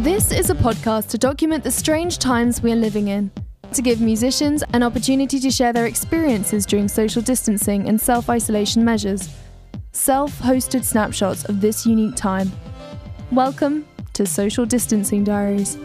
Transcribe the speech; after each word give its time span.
This 0.00 0.32
is 0.32 0.48
a 0.48 0.54
podcast 0.54 1.10
to 1.10 1.18
document 1.18 1.62
the 1.62 1.70
strange 1.70 2.16
times 2.16 2.62
we 2.62 2.72
are 2.72 2.76
living 2.76 3.08
in, 3.08 3.30
to 3.74 3.82
give 3.82 4.00
musicians 4.00 4.64
an 4.72 4.82
opportunity 4.82 5.38
to 5.38 5.50
share 5.50 5.74
their 5.74 5.84
experiences 5.84 6.64
during 6.64 6.88
social 6.88 7.20
distancing 7.20 7.86
and 7.86 8.00
self 8.00 8.30
isolation 8.30 8.82
measures, 8.82 9.28
self 9.92 10.38
hosted 10.38 10.84
snapshots 10.84 11.44
of 11.44 11.60
this 11.60 11.84
unique 11.84 12.16
time. 12.16 12.50
Welcome 13.30 13.86
to 14.14 14.24
Social 14.24 14.64
Distancing 14.64 15.22
Diaries. 15.22 15.76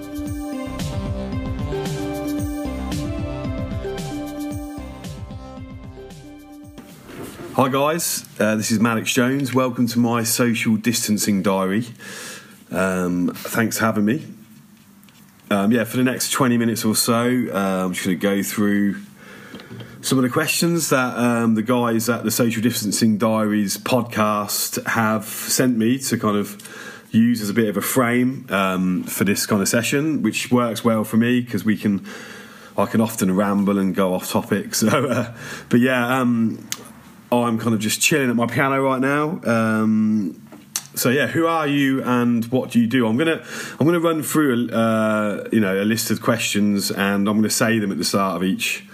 Hi 7.56 7.68
guys, 7.68 8.26
uh, 8.40 8.56
this 8.56 8.72
is 8.72 8.80
Maddox 8.80 9.14
Jones. 9.14 9.54
Welcome 9.54 9.88
to 9.88 10.00
my 10.00 10.24
social 10.24 10.78
distancing 10.78 11.42
diary. 11.42 11.86
Um, 12.76 13.32
thanks 13.34 13.78
for 13.80 13.86
having 13.86 14.04
me. 14.04 14.26
Um, 15.50 15.72
yeah, 15.72 15.86
for 15.86 15.96
the 15.96 16.04
next 16.04 16.32
20 16.32 16.58
minutes 16.58 16.84
or 16.84 16.96
so, 16.96 17.24
uh, 17.54 17.86
I'm 17.86 17.94
just 17.94 18.06
going 18.06 18.20
to 18.20 18.22
go 18.22 18.44
through 18.44 19.02
some 20.02 20.18
of 20.18 20.24
the 20.24 20.30
questions 20.30 20.90
that 20.90 21.18
um, 21.18 21.56
the 21.56 21.64
guys 21.64 22.10
at 22.10 22.26
the 22.26 22.32
Social 22.32 22.62
Distancing 22.62 23.18
Diaries 23.18 23.78
podcast 23.78 24.86
have 24.88 25.24
sent 25.24 25.78
me 25.78 26.00
to 26.00 26.18
kind 26.18 26.36
of 26.36 27.08
use 27.12 27.42
as 27.42 27.50
a 27.50 27.54
bit 27.54 27.70
of 27.70 27.78
a 27.78 27.82
frame 27.82 28.46
um, 28.50 29.04
for 29.04 29.24
this 29.24 29.46
kind 29.46 29.62
of 29.62 29.70
session, 29.70 30.22
which 30.22 30.52
works 30.52 30.84
well 30.84 31.06
for 31.06 31.18
me 31.18 31.42
because 31.42 31.64
we 31.64 31.78
can. 31.78 32.06
I 32.78 32.88
can 32.88 33.00
often 33.00 33.34
ramble 33.34 33.80
and 33.80 33.96
go 33.96 34.14
off 34.14 34.30
topic. 34.30 34.76
So, 34.76 34.90
uh, 34.90 35.34
but 35.70 35.80
yeah, 35.80 36.20
um, 36.20 36.68
I'm 37.32 37.58
kind 37.58 37.74
of 37.74 37.80
just 37.80 38.02
chilling 38.02 38.30
at 38.30 38.36
my 38.36 38.48
piano 38.48 38.82
right 38.82 39.00
now. 39.00 39.40
So 40.96 41.10
yeah, 41.10 41.28
who 41.28 41.48
are 41.48 41.68
you 41.68 42.04
and 42.04 42.46
what 42.46 42.72
do 42.72 42.80
you 42.80 42.88
do? 42.88 43.08
I'm 43.08 43.18
gonna 43.18 43.44
I'm 43.80 43.86
gonna 43.86 44.00
run 44.00 44.24
through 44.24 44.70
a, 44.72 44.76
uh, 44.76 45.50
you 45.52 45.60
know 45.60 45.82
a 45.82 45.86
list 45.86 46.12
of 46.12 46.22
questions 46.22 46.92
and 46.92 47.28
I'm 47.28 47.38
gonna 47.38 47.50
say 47.50 47.80
them 47.80 47.92
at 47.92 47.98
the 47.98 48.04
start 48.04 48.38
of 48.38 48.44
each 48.44 48.86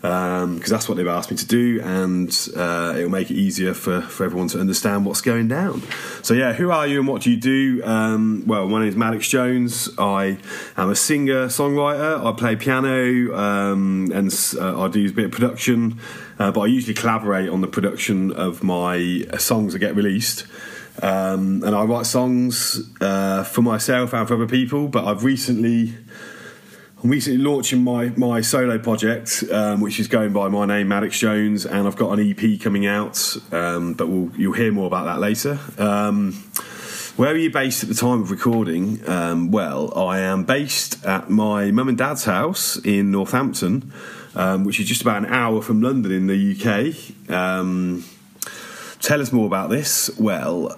because 0.00 0.42
um, 0.42 0.60
that's 0.60 0.88
what 0.88 0.96
they've 0.96 1.06
asked 1.06 1.30
me 1.30 1.36
to 1.36 1.46
do, 1.46 1.78
and 1.84 2.30
uh, 2.56 2.94
it'll 2.96 3.10
make 3.10 3.30
it 3.30 3.34
easier 3.34 3.74
for, 3.74 4.00
for 4.00 4.24
everyone 4.24 4.48
to 4.48 4.58
understand 4.58 5.04
what's 5.04 5.20
going 5.20 5.46
down. 5.46 5.82
So, 6.22 6.32
yeah, 6.32 6.54
who 6.54 6.70
are 6.70 6.86
you 6.86 7.00
and 7.00 7.06
what 7.06 7.20
do 7.20 7.30
you 7.30 7.36
do? 7.36 7.82
Um, 7.84 8.44
well, 8.46 8.66
my 8.66 8.78
name 8.78 8.88
is 8.88 8.96
Maddox 8.96 9.28
Jones. 9.28 9.90
I 9.98 10.38
am 10.78 10.88
a 10.88 10.96
singer 10.96 11.48
songwriter. 11.48 12.24
I 12.24 12.32
play 12.32 12.56
piano 12.56 13.36
um, 13.36 14.10
and 14.14 14.32
uh, 14.58 14.80
I 14.82 14.88
do 14.88 15.06
a 15.06 15.12
bit 15.12 15.26
of 15.26 15.32
production, 15.32 16.00
uh, 16.38 16.50
but 16.50 16.62
I 16.62 16.66
usually 16.66 16.94
collaborate 16.94 17.50
on 17.50 17.60
the 17.60 17.68
production 17.68 18.32
of 18.32 18.62
my 18.62 19.26
uh, 19.30 19.36
songs 19.36 19.74
that 19.74 19.80
get 19.80 19.94
released. 19.94 20.46
Um, 21.02 21.62
and 21.62 21.74
I 21.74 21.84
write 21.84 22.06
songs 22.06 22.90
uh, 23.00 23.44
for 23.44 23.62
myself 23.62 24.12
and 24.12 24.28
for 24.28 24.34
other 24.34 24.46
people, 24.46 24.88
but 24.88 25.04
I've 25.04 25.24
recently 25.24 25.94
I'm 27.02 27.08
recently 27.08 27.38
launching 27.38 27.82
my, 27.82 28.10
my 28.10 28.42
solo 28.42 28.78
project, 28.78 29.42
um, 29.50 29.80
which 29.80 29.98
is 29.98 30.06
going 30.06 30.34
by 30.34 30.48
my 30.48 30.66
name, 30.66 30.88
Maddox 30.88 31.18
Jones, 31.18 31.64
and 31.64 31.86
I've 31.86 31.96
got 31.96 32.18
an 32.18 32.30
EP 32.30 32.60
coming 32.60 32.84
out, 32.84 33.38
um, 33.52 33.94
but 33.94 34.08
we'll, 34.08 34.30
you'll 34.36 34.52
hear 34.52 34.70
more 34.70 34.86
about 34.86 35.04
that 35.06 35.18
later. 35.18 35.58
Um, 35.78 36.32
where 37.16 37.32
are 37.32 37.36
you 37.38 37.50
based 37.50 37.82
at 37.82 37.88
the 37.88 37.94
time 37.94 38.20
of 38.20 38.30
recording? 38.30 39.00
Um, 39.08 39.50
well, 39.50 39.96
I 39.96 40.20
am 40.20 40.44
based 40.44 41.02
at 41.06 41.30
my 41.30 41.70
mum 41.70 41.88
and 41.88 41.96
dad's 41.96 42.24
house 42.24 42.76
in 42.84 43.10
Northampton, 43.10 43.94
um, 44.34 44.64
which 44.64 44.78
is 44.78 44.86
just 44.86 45.00
about 45.00 45.24
an 45.24 45.32
hour 45.32 45.62
from 45.62 45.80
London 45.80 46.12
in 46.12 46.26
the 46.26 46.52
UK. 46.54 47.30
Um, 49.10 49.16
tell 49.16 49.22
us 49.22 49.32
more 49.32 49.46
about 49.46 49.70
this. 49.70 50.08
Well, 50.18 50.68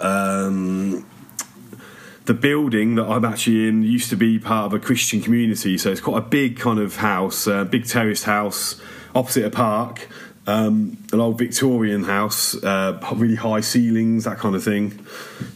the 2.25 2.35
building 2.35 2.95
that 2.95 3.05
I'm 3.05 3.25
actually 3.27 3.69
in 3.69 3.83
used 3.83 4.09
to 4.11 4.17
be 4.17 4.39
part 4.39 4.67
of 4.67 4.73
a 4.73 4.79
Christian 4.79 5.21
community, 5.21 5.77
so 5.77 5.91
it's 5.91 6.01
quite 6.01 6.19
a 6.19 6.27
big 6.27 6.59
kind 6.59 6.79
of 6.79 6.97
house, 6.97 7.47
a 7.47 7.67
big 7.67 7.85
terraced 7.85 8.25
house 8.25 8.81
opposite 9.15 9.45
a 9.45 9.51
park, 9.51 10.09
um, 10.47 10.97
an 11.13 11.21
old 11.21 11.37
Victorian 11.37 12.05
house, 12.05 12.55
uh, 12.65 12.99
really 13.15 13.35
high 13.35 13.61
ceilings, 13.61 14.25
that 14.25 14.39
kind 14.39 14.55
of 14.55 14.65
thing. 14.65 14.99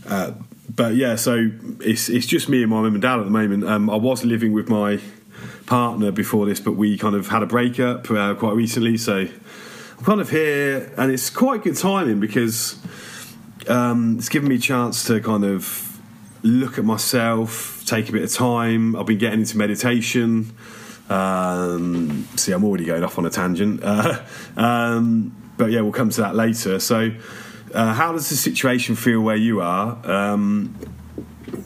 Uh, 0.07 0.33
but 0.75 0.97
yeah, 0.97 1.17
so 1.17 1.51
it's 1.81 2.11
it's 2.11 2.27
just 2.27 2.51
me 2.51 2.61
and 2.61 2.71
my 2.71 2.83
mum 2.83 2.93
and 2.93 3.01
dad 3.01 3.19
at 3.19 3.25
the 3.25 3.31
moment. 3.31 3.65
Um, 3.65 3.89
I 3.89 3.97
was 3.97 4.23
living 4.23 4.53
with 4.53 4.69
my 4.69 5.01
partner 5.65 6.13
before 6.13 6.45
this, 6.45 6.61
but 6.61 6.73
we 6.73 6.99
kind 6.99 7.15
of 7.15 7.29
had 7.29 7.43
a 7.43 7.47
breakup 7.47 8.11
uh, 8.11 8.35
quite 8.35 8.55
recently, 8.55 8.99
so 8.99 9.29
I'm 9.99 10.05
kind 10.05 10.21
of 10.21 10.31
here, 10.31 10.93
and 10.99 11.11
it's 11.11 11.31
quite 11.31 11.63
good 11.63 11.77
timing 11.77 12.21
because 12.21 12.79
um, 13.67 14.17
it's 14.19 14.29
given 14.29 14.49
me 14.49 14.57
a 14.57 14.59
chance 14.59 15.05
to 15.05 15.21
kind 15.21 15.45
of 15.45 16.01
look 16.43 16.79
at 16.79 16.85
myself, 16.85 17.83
take 17.87 18.09
a 18.09 18.13
bit 18.13 18.23
of 18.23 18.33
time. 18.33 18.95
I've 18.95 19.07
been 19.07 19.19
getting 19.19 19.41
into 19.41 19.57
meditation. 19.57 20.55
Um, 21.09 22.29
see, 22.37 22.53
I'm 22.53 22.65
already 22.65 22.85
going 22.85 23.05
off 23.05 23.19
on 23.19 23.25
a 23.25 23.31
tangent. 23.31 23.83
Uh, 23.83 24.23
um, 24.57 25.35
but 25.57 25.71
yeah, 25.71 25.81
we'll 25.81 25.93
come 25.93 26.11
to 26.11 26.21
that 26.21 26.35
later. 26.35 26.79
So, 26.79 27.13
uh, 27.73 27.95
how 27.95 28.13
does 28.13 28.29
the 28.29 28.37
situation 28.37 28.97
feel 28.97 29.21
where 29.23 29.37
you 29.37 29.63
are? 29.63 29.99
Um, 30.09 30.77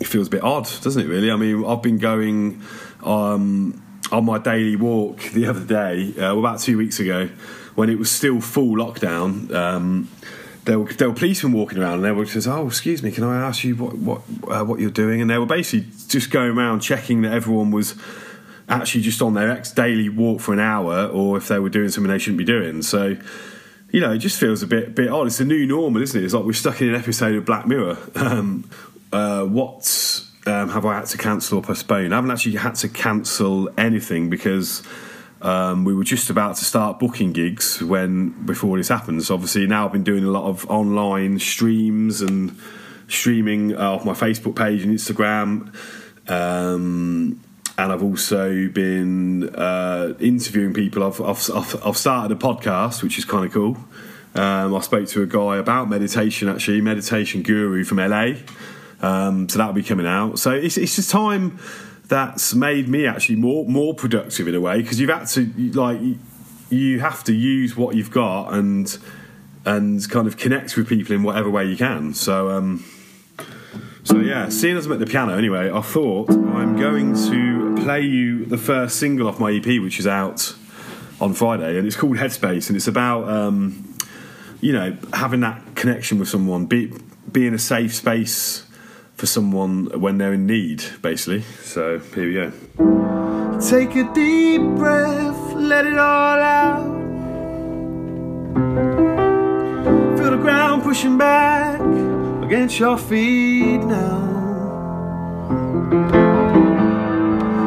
it 0.00 0.06
feels 0.06 0.28
a 0.28 0.30
bit 0.30 0.42
odd, 0.42 0.68
doesn't 0.82 1.02
it, 1.02 1.08
really? 1.08 1.30
I 1.30 1.36
mean, 1.36 1.64
I've 1.64 1.82
been 1.82 1.98
going 1.98 2.62
um, 3.02 3.82
on 4.12 4.24
my 4.24 4.38
daily 4.38 4.76
walk 4.76 5.20
the 5.32 5.46
other 5.48 5.64
day, 5.64 6.14
uh, 6.18 6.36
about 6.36 6.60
two 6.60 6.78
weeks 6.78 7.00
ago, 7.00 7.28
when 7.80 7.88
it 7.88 7.98
was 7.98 8.10
still 8.10 8.42
full 8.42 8.76
lockdown. 8.76 9.50
Um, 9.54 10.10
there 10.66 10.78
were, 10.78 10.92
there 10.92 11.08
were 11.08 11.14
policemen 11.14 11.54
walking 11.54 11.78
around 11.78 11.94
and 11.94 12.04
they 12.04 12.12
were 12.12 12.26
just, 12.26 12.46
oh, 12.46 12.66
excuse 12.66 13.02
me, 13.02 13.10
can 13.10 13.24
I 13.24 13.40
ask 13.40 13.64
you 13.64 13.74
what 13.74 13.96
what 13.96 14.20
uh, 14.48 14.62
what 14.66 14.80
you're 14.80 14.90
doing? 14.90 15.22
And 15.22 15.30
they 15.30 15.38
were 15.38 15.46
basically 15.46 15.90
just 16.06 16.30
going 16.30 16.50
around 16.50 16.80
checking 16.80 17.22
that 17.22 17.32
everyone 17.32 17.70
was 17.70 17.94
actually 18.68 19.00
just 19.00 19.22
on 19.22 19.32
their 19.32 19.50
ex 19.50 19.72
daily 19.72 20.10
walk 20.10 20.42
for 20.42 20.52
an 20.52 20.60
hour, 20.60 21.06
or 21.06 21.38
if 21.38 21.48
they 21.48 21.58
were 21.58 21.70
doing 21.70 21.88
something 21.88 22.10
they 22.10 22.18
shouldn't 22.18 22.36
be 22.36 22.44
doing. 22.44 22.82
So, 22.82 23.16
you 23.90 24.00
know, 24.02 24.12
it 24.12 24.18
just 24.18 24.38
feels 24.38 24.62
a 24.62 24.66
bit 24.66 24.94
bit 24.94 25.08
odd. 25.08 25.28
It's 25.28 25.40
a 25.40 25.46
new 25.46 25.64
normal, 25.66 26.02
isn't 26.02 26.20
it? 26.20 26.22
It's 26.22 26.34
like 26.34 26.44
we're 26.44 26.52
stuck 26.52 26.82
in 26.82 26.90
an 26.90 26.96
episode 26.96 27.34
of 27.34 27.46
Black 27.46 27.66
Mirror. 27.66 27.96
Um, 28.14 28.68
uh, 29.10 29.44
what 29.46 30.22
um, 30.46 30.68
have 30.68 30.84
I 30.84 30.96
had 30.98 31.06
to 31.06 31.16
cancel 31.16 31.58
or 31.58 31.62
postpone? 31.62 32.12
I 32.12 32.16
haven't 32.16 32.30
actually 32.30 32.56
had 32.56 32.74
to 32.76 32.90
cancel 32.90 33.70
anything 33.78 34.28
because 34.28 34.82
um, 35.42 35.84
we 35.84 35.94
were 35.94 36.04
just 36.04 36.28
about 36.28 36.56
to 36.56 36.64
start 36.64 36.98
booking 36.98 37.32
gigs 37.32 37.82
when 37.82 38.30
before 38.44 38.76
this 38.76 38.88
happens. 38.88 39.30
Obviously, 39.30 39.66
now 39.66 39.86
I've 39.86 39.92
been 39.92 40.04
doing 40.04 40.24
a 40.24 40.30
lot 40.30 40.44
of 40.44 40.68
online 40.70 41.38
streams 41.38 42.20
and 42.20 42.56
streaming 43.08 43.74
uh, 43.74 43.92
off 43.92 44.04
my 44.04 44.12
Facebook 44.12 44.54
page 44.54 44.82
and 44.82 44.96
Instagram. 44.96 45.74
Um, 46.28 47.40
and 47.78 47.92
I've 47.92 48.02
also 48.02 48.68
been 48.68 49.48
uh, 49.54 50.14
interviewing 50.20 50.74
people. 50.74 51.02
I've, 51.02 51.20
I've, 51.20 51.86
I've, 51.86 51.96
started 51.96 52.36
a 52.36 52.38
podcast, 52.38 53.02
which 53.02 53.16
is 53.16 53.24
kind 53.24 53.46
of 53.46 53.52
cool. 53.52 53.78
Um, 54.34 54.74
I 54.74 54.80
spoke 54.80 55.08
to 55.08 55.22
a 55.22 55.26
guy 55.26 55.56
about 55.56 55.88
meditation, 55.88 56.48
actually, 56.48 56.82
meditation 56.82 57.42
guru 57.42 57.84
from 57.84 57.96
LA. 57.96 58.34
Um, 59.00 59.48
so 59.48 59.58
that'll 59.58 59.72
be 59.72 59.82
coming 59.82 60.06
out. 60.06 60.38
So 60.38 60.50
it's, 60.50 60.76
it's 60.76 60.96
just 60.96 61.10
time 61.10 61.58
that's 62.10 62.54
made 62.54 62.88
me 62.88 63.06
actually 63.06 63.36
more 63.36 63.64
more 63.64 63.94
productive 63.94 64.48
in 64.48 64.54
a 64.54 64.60
way 64.60 64.82
because 64.82 65.00
you've 65.00 65.08
had 65.08 65.26
to 65.26 65.46
like 65.72 66.00
you 66.68 66.98
have 66.98 67.22
to 67.24 67.32
use 67.32 67.76
what 67.76 67.94
you've 67.94 68.10
got 68.10 68.52
and 68.52 68.98
and 69.64 70.10
kind 70.10 70.26
of 70.26 70.36
connect 70.36 70.76
with 70.76 70.88
people 70.88 71.14
in 71.14 71.22
whatever 71.22 71.48
way 71.48 71.64
you 71.64 71.76
can. 71.76 72.12
So 72.12 72.50
um, 72.50 72.84
so 74.02 74.16
yeah, 74.18 74.48
seeing 74.48 74.76
as 74.76 74.86
I'm 74.86 74.92
at 74.92 74.98
the 74.98 75.06
piano 75.06 75.38
anyway, 75.38 75.70
I 75.70 75.80
thought 75.80 76.30
I'm 76.30 76.76
going 76.76 77.14
to 77.14 77.76
play 77.82 78.02
you 78.02 78.44
the 78.44 78.58
first 78.58 78.98
single 78.98 79.28
off 79.28 79.38
my 79.38 79.52
EP, 79.52 79.80
which 79.80 80.00
is 80.00 80.06
out 80.06 80.56
on 81.20 81.32
Friday, 81.32 81.78
and 81.78 81.86
it's 81.86 81.96
called 81.96 82.16
Headspace, 82.16 82.68
and 82.68 82.76
it's 82.76 82.88
about 82.88 83.28
um, 83.28 83.94
you 84.60 84.72
know 84.72 84.96
having 85.12 85.40
that 85.40 85.76
connection 85.76 86.18
with 86.18 86.28
someone, 86.28 86.66
be, 86.66 86.92
being 87.30 87.54
a 87.54 87.58
safe 87.58 87.94
space 87.94 88.66
for 89.20 89.26
someone 89.26 89.84
when 90.00 90.16
they're 90.16 90.32
in 90.32 90.46
need, 90.46 90.82
basically. 91.02 91.42
So 91.62 91.98
here 92.14 92.26
we 92.26 92.32
go. 92.32 92.50
Take 93.60 93.94
a 93.96 94.10
deep 94.14 94.62
breath, 94.78 95.52
let 95.52 95.84
it 95.84 95.98
all 95.98 96.40
out. 96.40 96.90
Feel 100.16 100.30
the 100.30 100.38
ground 100.38 100.82
pushing 100.82 101.18
back 101.18 101.82
against 102.42 102.78
your 102.78 102.96
feet 102.96 103.82
now. 103.84 104.38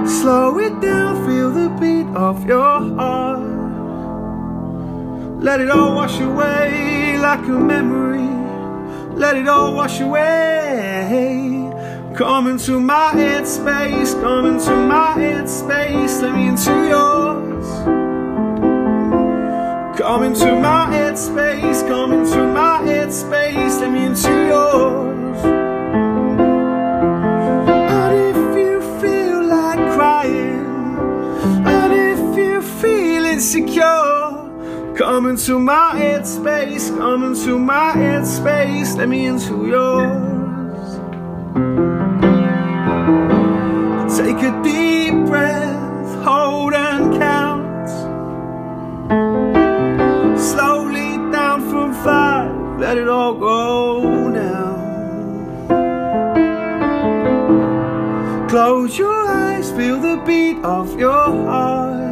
Slow 0.07 0.57
it 0.57 0.81
down, 0.81 1.23
feel 1.27 1.51
the 1.51 1.69
beat 1.79 2.07
of 2.15 2.47
your 2.47 2.79
heart. 2.97 3.41
Let 5.39 5.61
it 5.61 5.69
all 5.69 5.93
wash 5.93 6.19
away 6.19 7.19
like 7.19 7.45
a 7.47 7.59
memory 7.59 8.42
let 9.23 9.37
it 9.37 9.47
all 9.47 9.73
wash 9.73 10.01
away. 10.01 11.71
Come 12.13 12.47
into 12.47 12.77
my 12.77 13.11
headspace, 13.13 14.21
come 14.21 14.45
into 14.45 14.75
my 14.75 15.13
headspace, 15.15 16.21
let 16.21 16.35
me 16.35 16.49
into 16.49 16.73
yours. 16.89 17.67
Come 19.97 20.23
into 20.23 20.59
my 20.59 20.87
headspace, 20.95 21.87
come 21.87 22.11
into 22.11 22.39
my 22.59 22.79
headspace, 22.83 23.79
let 23.79 23.91
me 23.93 24.07
into 24.07 24.33
yours. 24.51 25.39
And 27.97 28.13
if 28.29 28.57
you 28.57 28.81
feel 28.99 29.41
like 29.45 29.79
crying, 29.95 30.65
and 31.65 31.93
if 31.93 32.37
you 32.37 32.61
feel 32.61 33.23
insecure. 33.23 34.12
Come 34.97 35.25
into 35.25 35.57
my 35.57 35.93
headspace, 35.95 36.95
come 36.95 37.23
into 37.23 37.57
my 37.57 37.93
headspace, 37.95 38.95
let 38.95 39.09
me 39.09 39.25
into 39.25 39.65
yours. 39.65 40.99
Take 44.15 44.37
a 44.43 44.61
deep 44.61 45.15
breath, 45.25 46.23
hold 46.23 46.75
and 46.75 47.17
count. 47.19 47.89
Slowly 50.39 51.17
down 51.31 51.61
from 51.71 51.93
five, 52.03 52.79
let 52.79 52.99
it 52.99 53.07
all 53.07 53.33
go 53.33 54.29
now. 54.29 54.73
Close 58.47 58.95
your 58.95 59.11
eyes, 59.11 59.71
feel 59.71 59.99
the 59.99 60.21
beat 60.23 60.63
of 60.63 60.99
your 60.99 61.11
heart. 61.11 62.02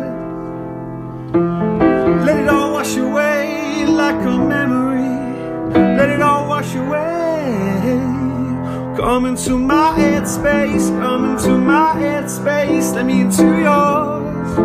Like 4.12 4.26
a 4.26 4.38
memory. 4.38 5.78
Let 5.98 6.10
it 6.10 6.22
all 6.22 6.48
wash 6.48 6.76
away. 6.76 7.98
Come 8.98 9.26
into 9.26 9.58
my 9.58 9.96
headspace, 9.98 10.90
come 11.02 11.32
into 11.32 11.58
my 11.58 11.94
headspace, 11.96 12.94
let 12.94 13.06
me 13.06 13.22
into 13.22 13.44
yours. 13.62 14.56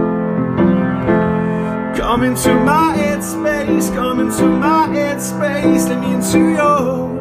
Come 1.98 2.24
into 2.24 2.54
my 2.54 2.94
headspace, 2.98 3.94
come 3.94 4.20
into 4.20 4.46
my 4.46 4.88
headspace, 4.88 5.88
let 5.88 6.00
me 6.00 6.14
into 6.14 6.50
yours. 6.50 7.15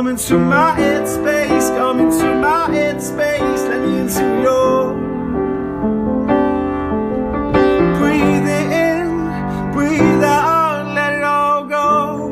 Come 0.00 0.08
into 0.08 0.38
my 0.38 0.74
headspace, 0.78 1.76
come 1.76 2.00
into 2.00 2.24
my 2.36 2.68
headspace, 2.70 3.68
let 3.68 3.86
me 3.86 3.98
into 3.98 4.22
your 4.40 4.94
Breathe 7.98 8.48
in, 8.48 9.72
breathe 9.74 10.24
out, 10.24 10.94
let 10.94 11.12
it 11.12 11.22
all 11.22 11.64
go. 11.66 12.30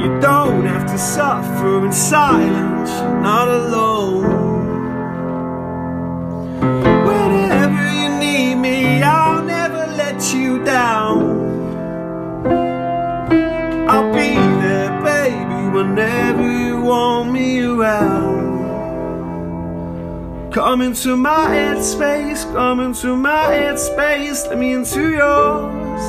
You 0.00 0.18
don't 0.22 0.64
have 0.64 0.90
to 0.90 0.96
suffer 0.96 1.84
in 1.84 1.92
silence, 1.92 2.88
you're 2.88 3.20
not 3.20 3.48
alone. 3.48 4.19
Come 20.52 20.80
into 20.82 21.16
my 21.16 21.46
headspace, 21.46 22.44
come 22.52 22.78
into 22.80 23.16
my 23.16 23.46
headspace, 23.46 24.46
let 24.48 24.58
me 24.58 24.72
into 24.74 25.10
yours. 25.10 26.02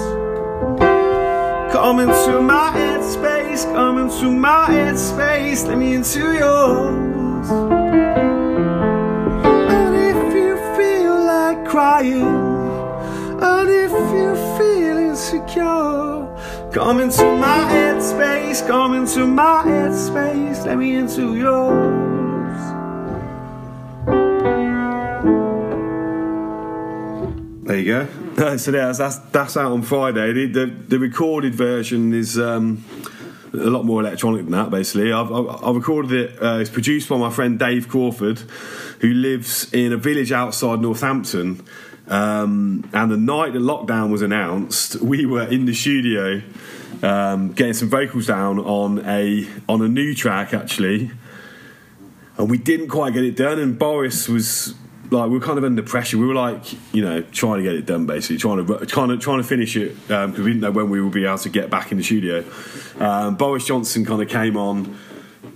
Come 1.73 1.99
into 1.99 2.41
my 2.41 2.71
headspace, 2.75 3.63
come 3.73 3.97
into 3.97 4.29
my 4.31 4.67
headspace, 4.69 5.67
let 5.67 5.77
me 5.77 5.93
into 5.93 6.33
yours. 6.33 7.49
And 9.71 9.95
if 9.95 10.33
you 10.35 10.57
feel 10.77 11.15
like 11.25 11.65
crying, 11.65 12.27
and 13.41 13.69
if 13.69 13.91
you 13.91 14.35
feel 14.57 14.97
insecure, 14.97 16.20
come 16.71 17.01
into 17.01 17.23
my 17.35 17.69
headspace, 17.69 18.65
come 18.65 18.95
into 18.95 19.27
my 19.27 19.63
headspace, 19.65 20.65
let 20.65 20.77
me 20.77 20.95
into 20.95 21.35
yours. 21.35 22.01
There 27.67 27.77
you 27.77 27.85
go. 27.85 28.57
so 28.57 28.71
that's, 28.71 28.97
that's 28.97 29.17
that's 29.17 29.57
out 29.57 29.71
on 29.71 29.81
Friday. 29.81 30.33
The, 30.33 30.47
the, 30.47 30.65
the 30.65 30.99
recorded 30.99 31.55
version 31.55 32.13
is 32.13 32.39
um, 32.39 32.83
a 33.53 33.57
lot 33.57 33.83
more 33.83 34.01
electronic 34.01 34.43
than 34.43 34.51
that. 34.51 34.69
Basically, 34.69 35.11
I've, 35.11 35.31
I've, 35.31 35.75
recorded 35.75 36.11
it. 36.11 36.41
Uh, 36.41 36.59
it's 36.59 36.69
produced 36.69 37.09
by 37.09 37.17
my 37.17 37.29
friend 37.29 37.59
Dave 37.59 37.89
Crawford, 37.89 38.39
who 38.99 39.09
lives 39.09 39.71
in 39.73 39.91
a 39.91 39.97
village 39.97 40.31
outside 40.31 40.79
Northampton. 40.79 41.65
Um, 42.11 42.89
and 42.93 43.09
the 43.09 43.15
night 43.15 43.53
the 43.53 43.59
lockdown 43.59 44.11
was 44.11 44.21
announced, 44.21 44.97
we 45.01 45.25
were 45.25 45.47
in 45.47 45.65
the 45.65 45.73
studio 45.73 46.41
um, 47.01 47.53
getting 47.53 47.73
some 47.73 47.89
vocals 47.89 48.27
down 48.27 48.59
on 48.59 48.99
a 49.05 49.47
on 49.69 49.81
a 49.81 49.87
new 49.87 50.13
track 50.13 50.53
actually, 50.53 51.11
and 52.37 52.49
we 52.49 52.57
didn't 52.57 52.89
quite 52.89 53.13
get 53.13 53.23
it 53.23 53.37
done. 53.37 53.59
And 53.59 53.79
Boris 53.79 54.27
was 54.27 54.75
like, 55.09 55.29
we 55.29 55.37
were 55.37 55.45
kind 55.45 55.57
of 55.57 55.63
under 55.63 55.81
pressure. 55.83 56.17
We 56.17 56.25
were 56.25 56.35
like, 56.35 56.61
you 56.93 57.01
know, 57.01 57.21
trying 57.21 57.57
to 57.57 57.63
get 57.63 57.75
it 57.75 57.85
done, 57.85 58.05
basically, 58.05 58.37
trying 58.37 58.65
to 58.65 58.85
kind 58.87 59.11
of 59.11 59.21
trying 59.21 59.37
to 59.37 59.47
finish 59.47 59.77
it 59.77 59.95
because 60.07 60.37
we 60.37 60.45
didn't 60.45 60.59
know 60.59 60.71
when 60.71 60.89
we 60.89 60.99
would 60.99 61.13
be 61.13 61.25
able 61.25 61.37
to 61.37 61.49
get 61.49 61.69
back 61.69 61.93
in 61.93 61.97
the 61.97 62.03
studio. 62.03 62.43
Um, 62.99 63.35
Boris 63.35 63.65
Johnson 63.65 64.03
kind 64.03 64.21
of 64.21 64.27
came 64.27 64.57
on 64.57 64.97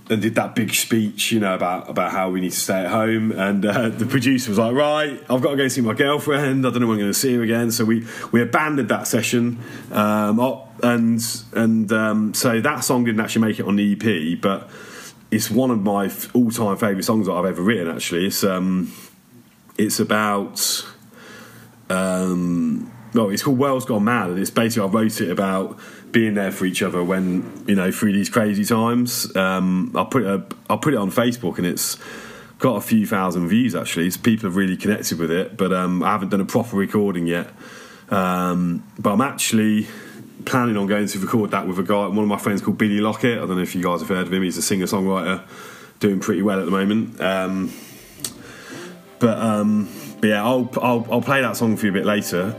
and 0.08 0.22
did 0.22 0.36
that 0.36 0.54
big 0.54 0.72
speech, 0.72 1.32
you 1.32 1.40
know, 1.40 1.54
about 1.54 1.88
about 1.88 2.12
how 2.12 2.30
we 2.30 2.40
need 2.40 2.52
to 2.52 2.56
stay 2.56 2.84
at 2.84 2.90
home. 2.90 3.32
And 3.32 3.64
uh, 3.64 3.88
the 3.88 4.06
producer 4.06 4.50
was 4.50 4.58
like, 4.58 4.74
"Right, 4.74 5.20
I've 5.28 5.42
got 5.42 5.50
to 5.50 5.56
go 5.56 5.68
see 5.68 5.80
my 5.80 5.94
girlfriend. 5.94 6.66
I 6.66 6.70
don't 6.70 6.80
know 6.80 6.86
when 6.86 6.96
I'm 6.96 7.00
going 7.00 7.12
to 7.12 7.18
see 7.18 7.34
her 7.34 7.42
again." 7.42 7.70
So 7.70 7.84
we 7.84 8.06
we 8.32 8.40
abandoned 8.40 8.88
that 8.88 9.06
session, 9.06 9.58
um, 9.90 10.38
and 10.82 11.20
and 11.54 11.92
um, 11.92 12.34
so 12.34 12.60
that 12.60 12.84
song 12.84 13.04
didn't 13.04 13.20
actually 13.20 13.46
make 13.46 13.58
it 13.58 13.66
on 13.66 13.76
the 13.76 13.92
EP, 13.92 14.40
but 14.40 14.70
it's 15.30 15.50
one 15.50 15.70
of 15.70 15.82
my 15.82 16.10
all 16.34 16.50
time 16.50 16.76
favourite 16.76 17.04
songs 17.04 17.26
that 17.26 17.32
I've 17.32 17.46
ever 17.46 17.62
written. 17.62 17.94
Actually, 17.94 18.26
it's 18.26 18.44
um, 18.44 18.92
it's 19.76 19.98
about 19.98 20.86
um, 21.90 22.92
well, 23.14 23.30
it's 23.30 23.42
called 23.42 23.58
World's 23.58 23.84
Gone 23.84 24.04
Mad, 24.04 24.30
and 24.30 24.38
it's 24.38 24.50
basically 24.50 24.88
I 24.88 24.92
wrote 24.92 25.20
it 25.20 25.30
about 25.30 25.78
being 26.16 26.32
there 26.32 26.50
for 26.50 26.64
each 26.64 26.82
other 26.82 27.04
when 27.04 27.62
you 27.66 27.74
know 27.74 27.92
through 27.92 28.10
these 28.10 28.30
crazy 28.30 28.64
times. 28.64 29.36
Um, 29.36 29.92
I 29.94 30.04
put 30.04 30.22
it 30.22 30.54
I 30.70 30.76
put 30.76 30.94
it 30.94 30.96
on 30.96 31.10
Facebook, 31.10 31.58
and 31.58 31.66
it's 31.66 31.98
got 32.58 32.76
a 32.76 32.80
few 32.80 33.06
thousand 33.06 33.46
views 33.48 33.74
actually. 33.74 34.08
So 34.08 34.22
people 34.22 34.48
have 34.48 34.56
really 34.56 34.78
connected 34.78 35.18
with 35.18 35.30
it, 35.30 35.58
but 35.58 35.74
um, 35.74 36.02
I 36.02 36.12
haven't 36.12 36.30
done 36.30 36.40
a 36.40 36.46
proper 36.46 36.74
recording 36.74 37.26
yet. 37.26 37.50
Um, 38.08 38.82
but 38.98 39.12
I'm 39.12 39.20
actually 39.20 39.88
planning 40.46 40.78
on 40.78 40.86
going 40.86 41.06
to 41.06 41.18
record 41.18 41.50
that 41.50 41.68
with 41.68 41.78
a 41.78 41.82
guy, 41.82 42.06
one 42.06 42.20
of 42.20 42.28
my 42.28 42.38
friends 42.38 42.62
called 42.62 42.78
Billy 42.78 42.98
Lockett. 42.98 43.36
I 43.36 43.40
don't 43.40 43.56
know 43.56 43.62
if 43.62 43.74
you 43.74 43.82
guys 43.82 44.00
have 44.00 44.08
heard 44.08 44.26
of 44.26 44.32
him. 44.32 44.42
He's 44.42 44.56
a 44.56 44.62
singer 44.62 44.86
songwriter, 44.86 45.42
doing 46.00 46.20
pretty 46.20 46.40
well 46.40 46.58
at 46.58 46.64
the 46.64 46.70
moment. 46.70 47.20
Um, 47.20 47.74
but, 49.18 49.36
um, 49.36 49.90
but 50.22 50.28
yeah, 50.28 50.42
I'll, 50.42 50.70
I'll 50.80 51.06
I'll 51.10 51.20
play 51.20 51.42
that 51.42 51.58
song 51.58 51.76
for 51.76 51.84
you 51.84 51.92
a 51.92 51.94
bit 51.94 52.06
later. 52.06 52.56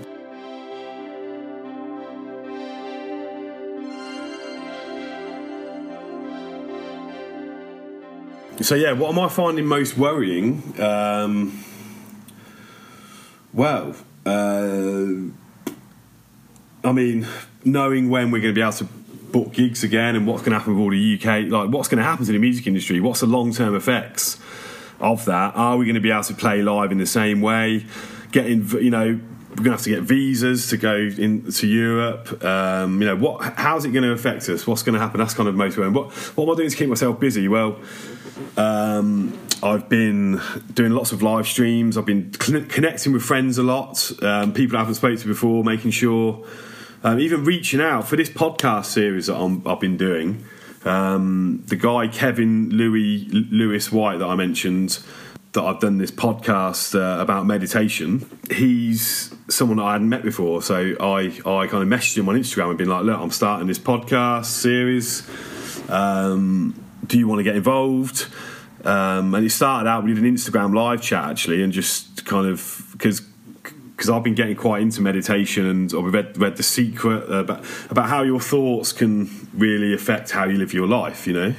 So 8.68 8.76
yeah, 8.76 8.92
what 8.92 9.12
am 9.12 9.20
I 9.20 9.30
finding 9.30 9.66
most 9.66 9.98
worrying? 9.98 10.78
Um, 10.78 11.64
well, 13.54 13.96
uh, 14.26 15.06
I 16.84 16.92
mean, 16.92 17.26
knowing 17.64 18.10
when 18.10 18.30
we're 18.30 18.42
going 18.42 18.54
to 18.54 18.60
be 18.60 18.62
able 18.62 18.74
to 18.74 18.84
book 18.84 19.54
gigs 19.54 19.86
again 19.86 20.18
and 20.18 20.28
what's 20.28 20.42
going 20.42 20.52
to 20.52 20.60
happen 20.60 20.76
with 20.76 20.84
all 20.84 20.92
the 20.92 21.16
UK, 21.16 21.50
like 21.50 21.70
what's 21.70 21.88
going 21.88 22.00
to 22.00 22.04
happen 22.04 22.26
to 22.26 22.32
the 22.34 22.40
music 22.40 22.68
industry, 22.68 23.00
what's 23.00 23.22
the 23.22 23.26
long 23.26 23.54
term 23.54 23.74
effects 23.74 24.38
of 25.00 25.24
that? 25.24 25.56
Are 25.56 25.78
we 25.78 25.86
going 25.86 25.96
to 25.96 26.02
be 26.02 26.12
able 26.12 26.24
to 26.24 26.34
play 26.34 26.62
live 26.62 26.92
in 26.92 26.98
the 26.98 27.06
same 27.06 27.40
way? 27.40 27.86
Getting, 28.34 28.68
you 28.68 28.92
know, 28.92 29.22
we're 29.58 29.64
going 29.64 29.76
to 29.76 29.78
have 29.78 29.82
to 29.86 29.90
get 29.90 30.04
visas 30.04 30.68
to 30.68 30.78
go 30.78 30.96
into 30.96 31.66
Europe. 31.66 32.44
Um, 32.44 33.02
you 33.02 33.08
know, 33.08 33.16
what? 33.16 33.54
How's 33.56 33.86
it 33.86 33.92
going 33.92 34.04
to 34.04 34.12
affect 34.12 34.48
us? 34.50 34.68
What's 34.68 34.84
going 34.84 34.94
to 34.94 35.00
happen? 35.00 35.20
That's 35.20 35.34
kind 35.34 35.50
of 35.50 35.56
most 35.56 35.78
worrying. 35.78 35.96
What, 35.96 36.12
what 36.12 36.44
am 36.44 36.52
I 36.52 36.56
doing 36.56 36.70
to 36.70 36.76
keep 36.76 36.90
myself 36.90 37.20
busy? 37.20 37.48
Well, 37.48 37.80
um, 38.56 39.36
I've 39.64 39.90
been 39.90 40.40
doing 40.76 40.92
lots 40.92 41.12
of 41.12 41.24
live 41.24 41.48
streams. 41.48 41.98
I've 41.98 42.06
been 42.06 42.32
connecting 42.34 43.14
with 43.14 43.24
friends 43.24 43.58
a 43.58 43.64
lot, 43.64 44.12
um, 44.22 44.54
people 44.54 44.78
I 44.78 44.82
haven't 44.82 44.96
spoken 44.96 45.18
to 45.18 45.28
before, 45.28 45.64
making 45.64 45.90
sure, 45.90 46.46
um, 47.04 47.20
even 47.20 47.44
reaching 47.44 47.82
out 47.82 48.08
for 48.08 48.16
this 48.16 48.30
podcast 48.30 48.86
series 48.86 49.26
that 49.26 49.38
i 49.38 49.70
have 49.70 49.80
been 49.80 49.98
doing. 49.98 50.46
Um, 50.86 51.64
the 51.66 51.76
guy 51.76 52.08
Kevin 52.08 52.70
Louis 52.70 53.28
Lewis 53.32 53.92
White 53.92 54.20
that 54.20 54.28
I 54.28 54.36
mentioned, 54.36 55.00
that 55.58 55.64
I've 55.64 55.80
done 55.80 55.98
this 55.98 56.12
podcast 56.12 56.94
uh, 56.94 57.20
about 57.20 57.48
meditation. 57.48 58.30
He's 58.52 59.34
someone 59.50 59.80
I 59.80 59.94
hadn't 59.94 60.08
met 60.08 60.22
before, 60.22 60.62
so 60.62 60.96
I 61.00 61.32
I 61.46 61.66
kind 61.66 61.82
of 61.82 61.90
messaged 61.90 62.16
him 62.16 62.30
on 62.30 62.36
Instagram 62.36 62.70
and 62.70 62.78
been 62.78 62.90
like, 62.90 63.04
look, 63.04 63.20
I'm 63.20 63.32
starting 63.32 63.68
this 63.68 63.80
podcast 63.80 64.46
series. 64.46 65.28
Um, 65.90 66.80
do 67.08 67.18
you 67.18 67.28
want 67.28 67.40
to 67.40 67.44
get 67.44 67.56
involved? 67.56 68.28
Um, 68.86 69.34
and 69.34 69.46
it 69.46 69.50
started 69.50 69.90
out, 69.90 70.04
we 70.04 70.14
did 70.14 70.24
an 70.24 70.32
Instagram 70.32 70.76
live 70.76 71.02
chat 71.02 71.26
actually, 71.28 71.64
and 71.64 71.74
just 71.74 72.24
kind 72.26 72.48
of 72.48 72.88
because 72.92 73.22
because 73.96 74.12
I've 74.12 74.24
been 74.24 74.36
getting 74.36 74.56
quite 74.56 74.84
into 74.84 75.02
meditation 75.02 75.66
and 75.66 75.92
I've 75.92 76.14
read, 76.14 76.38
read 76.38 76.56
The 76.56 76.62
Secret 76.62 77.24
about, 77.32 77.66
about 77.90 78.08
how 78.08 78.22
your 78.22 78.40
thoughts 78.40 78.94
can 78.94 79.50
really 79.56 79.92
affect 79.92 80.30
how 80.30 80.46
you 80.46 80.60
live 80.60 80.72
your 80.72 80.86
life, 80.86 81.26
you 81.26 81.34
know. 81.34 81.56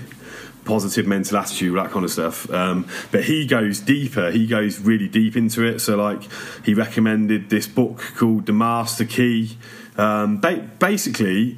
Positive 0.69 1.07
mental 1.07 1.39
attitude, 1.39 1.75
that 1.77 1.91
kind 1.91 2.05
of 2.05 2.11
stuff. 2.11 2.49
Um, 2.53 2.87
but 3.11 3.25
he 3.25 3.47
goes 3.47 3.81
deeper. 3.81 4.31
He 4.31 4.47
goes 4.47 4.79
really 4.79 5.09
deep 5.09 5.35
into 5.35 5.65
it. 5.65 5.81
So, 5.81 5.97
like, 5.97 6.21
he 6.65 6.75
recommended 6.75 7.49
this 7.49 7.67
book 7.67 7.99
called 8.17 8.45
The 8.45 8.53
Master 8.53 9.07
Key. 9.07 9.57
Um, 9.97 10.41
ba- 10.41 10.69
basically, 10.79 11.57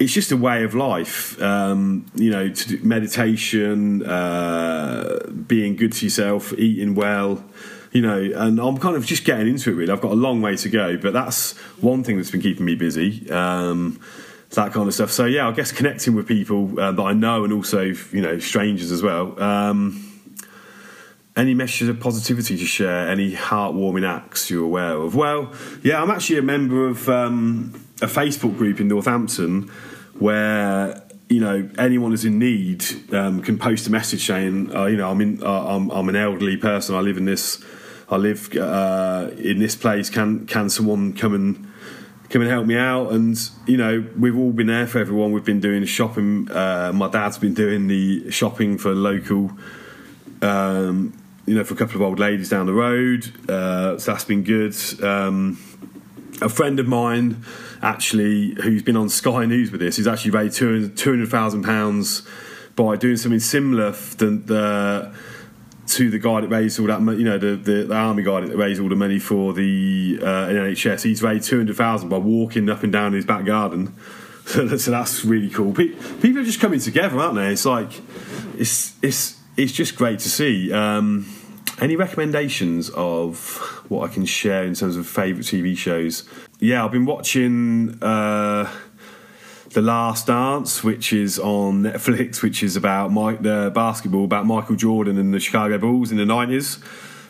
it's 0.00 0.12
just 0.12 0.32
a 0.32 0.36
way 0.36 0.64
of 0.64 0.74
life. 0.74 1.40
Um, 1.40 2.06
you 2.16 2.30
know, 2.30 2.48
to 2.48 2.68
do 2.68 2.84
meditation, 2.84 4.04
uh, 4.04 5.26
being 5.46 5.76
good 5.76 5.92
to 5.92 6.06
yourself, 6.06 6.52
eating 6.54 6.96
well. 6.96 7.44
You 7.92 8.02
know, 8.02 8.20
and 8.36 8.60
I'm 8.60 8.78
kind 8.78 8.96
of 8.96 9.06
just 9.06 9.24
getting 9.24 9.48
into 9.48 9.70
it. 9.70 9.74
Really, 9.74 9.92
I've 9.92 10.00
got 10.00 10.12
a 10.12 10.22
long 10.26 10.42
way 10.42 10.56
to 10.56 10.68
go, 10.68 10.96
but 10.96 11.12
that's 11.12 11.56
one 11.80 12.02
thing 12.02 12.16
that's 12.16 12.30
been 12.30 12.42
keeping 12.42 12.64
me 12.64 12.74
busy. 12.74 13.30
Um, 13.30 14.00
that 14.50 14.72
kind 14.72 14.88
of 14.88 14.94
stuff. 14.94 15.10
So 15.10 15.26
yeah, 15.26 15.48
I 15.48 15.52
guess 15.52 15.72
connecting 15.72 16.14
with 16.14 16.26
people 16.26 16.78
uh, 16.78 16.92
that 16.92 17.02
I 17.02 17.12
know 17.12 17.44
and 17.44 17.52
also 17.52 17.82
you 17.82 18.20
know 18.20 18.38
strangers 18.38 18.90
as 18.90 19.02
well. 19.02 19.40
Um, 19.40 20.06
any 21.36 21.54
messages 21.54 21.88
of 21.88 22.00
positivity 22.00 22.56
to 22.58 22.66
share? 22.66 23.08
Any 23.08 23.34
heartwarming 23.34 24.06
acts 24.06 24.50
you're 24.50 24.64
aware 24.64 24.96
of? 24.96 25.14
Well, 25.14 25.52
yeah, 25.82 26.02
I'm 26.02 26.10
actually 26.10 26.38
a 26.38 26.42
member 26.42 26.88
of 26.88 27.08
um, 27.08 27.72
a 28.02 28.06
Facebook 28.06 28.58
group 28.58 28.80
in 28.80 28.88
Northampton 28.88 29.70
where 30.18 31.02
you 31.28 31.40
know 31.40 31.70
anyone 31.78 32.10
who's 32.10 32.24
in 32.24 32.38
need 32.38 32.84
um, 33.14 33.40
can 33.42 33.58
post 33.58 33.86
a 33.86 33.90
message 33.90 34.26
saying, 34.26 34.74
uh, 34.74 34.86
you 34.86 34.96
know, 34.96 35.10
I'm 35.10 35.20
in, 35.20 35.42
uh, 35.42 35.66
I'm, 35.66 35.90
I'm 35.90 36.08
an 36.08 36.16
elderly 36.16 36.56
person. 36.56 36.96
I 36.96 37.00
live 37.00 37.16
in 37.16 37.24
this, 37.24 37.64
I 38.08 38.16
live 38.16 38.54
uh, 38.56 39.30
in 39.38 39.60
this 39.60 39.76
place. 39.76 40.10
Can 40.10 40.46
can 40.46 40.68
someone 40.68 41.12
come 41.12 41.34
and 41.34 41.69
come 42.30 42.42
and 42.42 42.50
help 42.50 42.64
me 42.66 42.76
out. 42.76 43.12
And 43.12 43.36
you 43.66 43.76
know, 43.76 44.06
we've 44.18 44.36
all 44.36 44.52
been 44.52 44.68
there 44.68 44.86
for 44.86 44.98
everyone. 44.98 45.32
We've 45.32 45.44
been 45.44 45.60
doing 45.60 45.84
shopping. 45.84 46.50
Uh, 46.50 46.92
my 46.94 47.08
dad's 47.08 47.38
been 47.38 47.54
doing 47.54 47.88
the 47.88 48.30
shopping 48.30 48.78
for 48.78 48.94
local. 48.94 49.52
Um, 50.40 51.12
you 51.46 51.54
know, 51.56 51.64
for 51.64 51.74
a 51.74 51.76
couple 51.76 51.96
of 51.96 52.02
old 52.02 52.18
ladies 52.18 52.48
down 52.48 52.66
the 52.66 52.72
road, 52.72 53.50
uh, 53.50 53.98
so 53.98 54.12
that's 54.12 54.24
been 54.24 54.44
good. 54.44 54.74
Um, 55.02 55.58
a 56.40 56.48
friend 56.48 56.78
of 56.78 56.86
mine, 56.86 57.44
actually, 57.82 58.54
who's 58.62 58.82
been 58.82 58.96
on 58.96 59.08
Sky 59.08 59.44
News 59.46 59.72
with 59.72 59.80
this, 59.80 59.96
he's 59.96 60.06
actually 60.06 60.30
raised 60.30 60.56
two 60.56 60.92
hundred 60.96 61.28
thousand 61.28 61.64
pounds 61.64 62.22
by 62.76 62.96
doing 62.96 63.16
something 63.16 63.40
similar 63.40 63.90
than 63.90 64.46
the 64.46 65.12
to 65.90 66.10
the 66.10 66.18
guy 66.18 66.40
that 66.40 66.48
raised 66.48 66.78
all 66.78 66.86
that 66.86 67.00
money, 67.00 67.18
you 67.18 67.24
know, 67.24 67.38
the, 67.38 67.56
the, 67.56 67.84
the, 67.84 67.94
army 67.94 68.22
guy 68.22 68.40
that 68.40 68.56
raised 68.56 68.80
all 68.80 68.88
the 68.88 68.96
money 68.96 69.18
for 69.18 69.52
the 69.52 70.18
uh, 70.22 70.48
NHS. 70.48 71.02
He's 71.02 71.22
raised 71.22 71.48
200,000 71.48 72.08
by 72.08 72.18
walking 72.18 72.68
up 72.70 72.82
and 72.82 72.92
down 72.92 73.12
his 73.12 73.24
back 73.24 73.44
garden. 73.44 73.94
so 74.46 74.66
that's 74.66 75.24
really 75.24 75.50
cool. 75.50 75.72
People 75.74 76.38
are 76.38 76.44
just 76.44 76.60
coming 76.60 76.80
together, 76.80 77.18
aren't 77.18 77.34
they? 77.34 77.48
It's 77.48 77.66
like, 77.66 77.90
it's, 78.56 78.94
it's, 79.02 79.38
it's 79.56 79.72
just 79.72 79.96
great 79.96 80.20
to 80.20 80.28
see. 80.28 80.72
Um, 80.72 81.26
any 81.80 81.96
recommendations 81.96 82.90
of 82.90 83.56
what 83.88 84.08
I 84.08 84.12
can 84.12 84.26
share 84.26 84.64
in 84.64 84.74
terms 84.74 84.96
of 84.96 85.06
favourite 85.06 85.46
TV 85.46 85.76
shows? 85.76 86.28
Yeah, 86.60 86.84
I've 86.84 86.92
been 86.92 87.06
watching. 87.06 88.02
Uh, 88.02 88.70
the 89.70 89.82
Last 89.82 90.26
Dance, 90.26 90.82
which 90.82 91.12
is 91.12 91.38
on 91.38 91.84
Netflix, 91.84 92.42
which 92.42 92.62
is 92.62 92.76
about 92.76 93.12
Mike, 93.12 93.42
the 93.42 93.70
basketball 93.74 94.24
about 94.24 94.46
Michael 94.46 94.76
Jordan 94.76 95.18
and 95.18 95.32
the 95.32 95.40
Chicago 95.40 95.78
Bulls 95.78 96.10
in 96.10 96.16
the 96.16 96.26
nineties. 96.26 96.78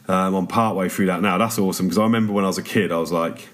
Um, 0.09 0.35
I'm 0.35 0.47
part 0.47 0.75
way 0.77 0.89
through 0.89 1.07
that 1.07 1.23
now. 1.23 1.39
That's 1.39 1.59
awesome 1.59 1.87
because 1.87 1.99
I 1.99 2.03
remember 2.03 2.33
when 2.33 2.45
I 2.45 2.49
was 2.49 2.59
a 2.59 2.63
kid, 2.63 2.91
I 2.91 2.99
was 2.99 3.13
like, 3.13 3.49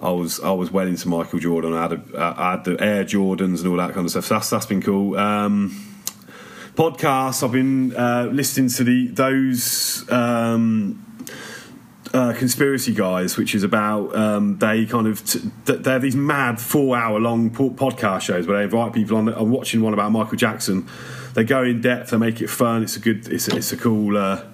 I 0.00 0.10
was 0.10 0.40
I 0.40 0.50
was 0.50 0.70
well 0.70 0.86
into 0.86 1.08
Michael 1.08 1.38
Jordan. 1.38 1.74
I 1.74 1.82
had 1.82 1.92
a, 1.92 2.34
I 2.38 2.50
had 2.52 2.64
the 2.64 2.82
Air 2.82 3.04
Jordans 3.04 3.60
and 3.60 3.68
all 3.68 3.76
that 3.76 3.92
kind 3.94 4.04
of 4.04 4.10
stuff. 4.10 4.24
So 4.24 4.34
that's 4.34 4.50
that's 4.50 4.66
been 4.66 4.82
cool. 4.82 5.16
Um, 5.16 5.70
podcasts. 6.74 7.44
I've 7.44 7.52
been 7.52 7.94
uh, 7.94 8.28
listening 8.32 8.70
to 8.70 8.84
the 8.84 9.08
those. 9.08 10.10
Um, 10.10 11.06
uh, 12.12 12.32
conspiracy 12.34 12.92
guys, 12.92 13.36
which 13.36 13.54
is 13.54 13.62
about 13.62 14.14
um, 14.14 14.58
they 14.58 14.86
kind 14.86 15.06
of 15.06 15.24
t- 15.24 15.50
they're 15.64 15.98
these 15.98 16.16
mad 16.16 16.60
four 16.60 16.96
hour 16.96 17.18
long 17.18 17.50
podcast 17.50 18.22
shows 18.22 18.46
where 18.46 18.58
they 18.58 18.64
invite 18.64 18.92
people 18.92 19.16
on. 19.16 19.28
I'm 19.28 19.50
watching 19.50 19.80
one 19.80 19.94
about 19.94 20.12
Michael 20.12 20.36
Jackson. 20.36 20.88
They 21.34 21.44
go 21.44 21.62
in 21.62 21.80
depth. 21.80 22.10
They 22.10 22.18
make 22.18 22.40
it 22.40 22.48
fun. 22.48 22.82
It's 22.82 22.96
a 22.96 23.00
good. 23.00 23.28
It's 23.28 23.48
a, 23.48 23.56
it's 23.56 23.72
a 23.72 23.76
cool. 23.76 24.16
Uh, 24.16 24.44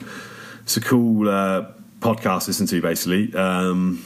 it's 0.63 0.77
a 0.77 0.81
cool 0.81 1.29
uh, 1.29 1.67
podcast 2.01 2.45
to 2.45 2.51
listen 2.51 2.67
to, 2.69 2.81
basically. 2.81 3.35
Um, 3.35 4.05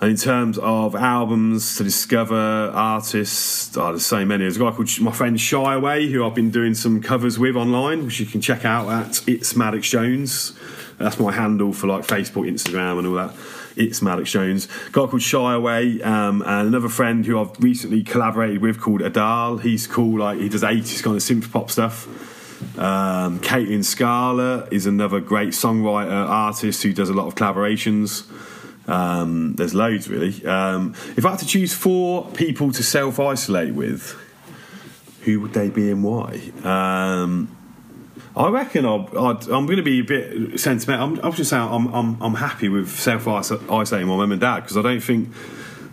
and 0.00 0.12
in 0.12 0.16
terms 0.16 0.56
of 0.56 0.94
albums 0.94 1.76
to 1.76 1.84
discover, 1.84 2.34
artists, 2.34 3.76
oh, 3.76 3.88
there's 3.88 4.06
so 4.06 4.24
many. 4.24 4.44
There's 4.44 4.56
a 4.56 4.60
guy 4.60 4.70
called 4.70 4.98
my 5.00 5.12
friend 5.12 5.38
Shy 5.38 5.74
Away, 5.74 6.10
who 6.10 6.24
I've 6.24 6.34
been 6.34 6.50
doing 6.50 6.72
some 6.72 7.02
covers 7.02 7.38
with 7.38 7.54
online, 7.54 8.06
which 8.06 8.18
you 8.18 8.24
can 8.24 8.40
check 8.40 8.64
out 8.64 8.88
at 8.88 9.28
It's 9.28 9.54
Maddox 9.54 9.90
Jones. 9.90 10.58
That's 11.00 11.18
my 11.18 11.32
handle 11.32 11.72
for 11.72 11.86
like 11.86 12.06
Facebook, 12.06 12.46
Instagram, 12.46 12.98
and 12.98 13.06
all 13.06 13.14
that. 13.14 13.34
It's 13.74 14.02
Maddox 14.02 14.30
Jones. 14.30 14.66
Guy 14.92 15.06
called 15.06 15.22
Shy 15.22 15.54
Away, 15.54 16.02
um, 16.02 16.42
and 16.42 16.68
another 16.68 16.90
friend 16.90 17.24
who 17.24 17.40
I've 17.40 17.58
recently 17.58 18.02
collaborated 18.02 18.60
with 18.60 18.78
called 18.78 19.00
Adal. 19.00 19.62
He's 19.62 19.86
cool, 19.86 20.18
like 20.18 20.38
he 20.38 20.50
does 20.50 20.62
80s 20.62 21.02
kind 21.02 21.16
of 21.16 21.22
synth 21.22 21.50
pop 21.50 21.70
stuff. 21.70 22.06
Um, 22.78 23.40
Caitlin 23.40 23.82
Scarlett 23.82 24.70
is 24.70 24.84
another 24.84 25.20
great 25.20 25.50
songwriter 25.50 26.28
artist 26.28 26.82
who 26.82 26.92
does 26.92 27.08
a 27.08 27.14
lot 27.14 27.26
of 27.26 27.34
collaborations. 27.34 28.28
Um, 28.86 29.54
there's 29.54 29.74
loads 29.74 30.06
really. 30.06 30.44
Um, 30.44 30.94
if 31.16 31.24
I 31.24 31.30
had 31.30 31.38
to 31.38 31.46
choose 31.46 31.72
four 31.72 32.30
people 32.32 32.72
to 32.72 32.82
self 32.82 33.18
isolate 33.18 33.72
with, 33.72 34.18
who 35.22 35.40
would 35.40 35.54
they 35.54 35.70
be 35.70 35.90
and 35.90 36.04
why? 36.04 36.52
Um, 36.62 37.56
I 38.36 38.48
reckon 38.48 38.86
i 38.86 38.94
am 38.94 39.66
going 39.66 39.76
to 39.76 39.82
be 39.82 40.00
a 40.00 40.04
bit 40.04 40.60
sentimental. 40.60 41.08
I'm, 41.08 41.24
I'm 41.24 41.32
just 41.32 41.50
saying 41.50 41.62
I'm, 41.62 41.92
I'm, 41.92 42.22
I'm 42.22 42.34
happy 42.34 42.68
with 42.68 42.88
self 42.88 43.26
isolating 43.26 44.08
my 44.08 44.16
mum 44.16 44.32
and 44.32 44.40
dad 44.40 44.60
because 44.60 44.76
I 44.76 44.82
don't 44.82 45.00
think 45.00 45.30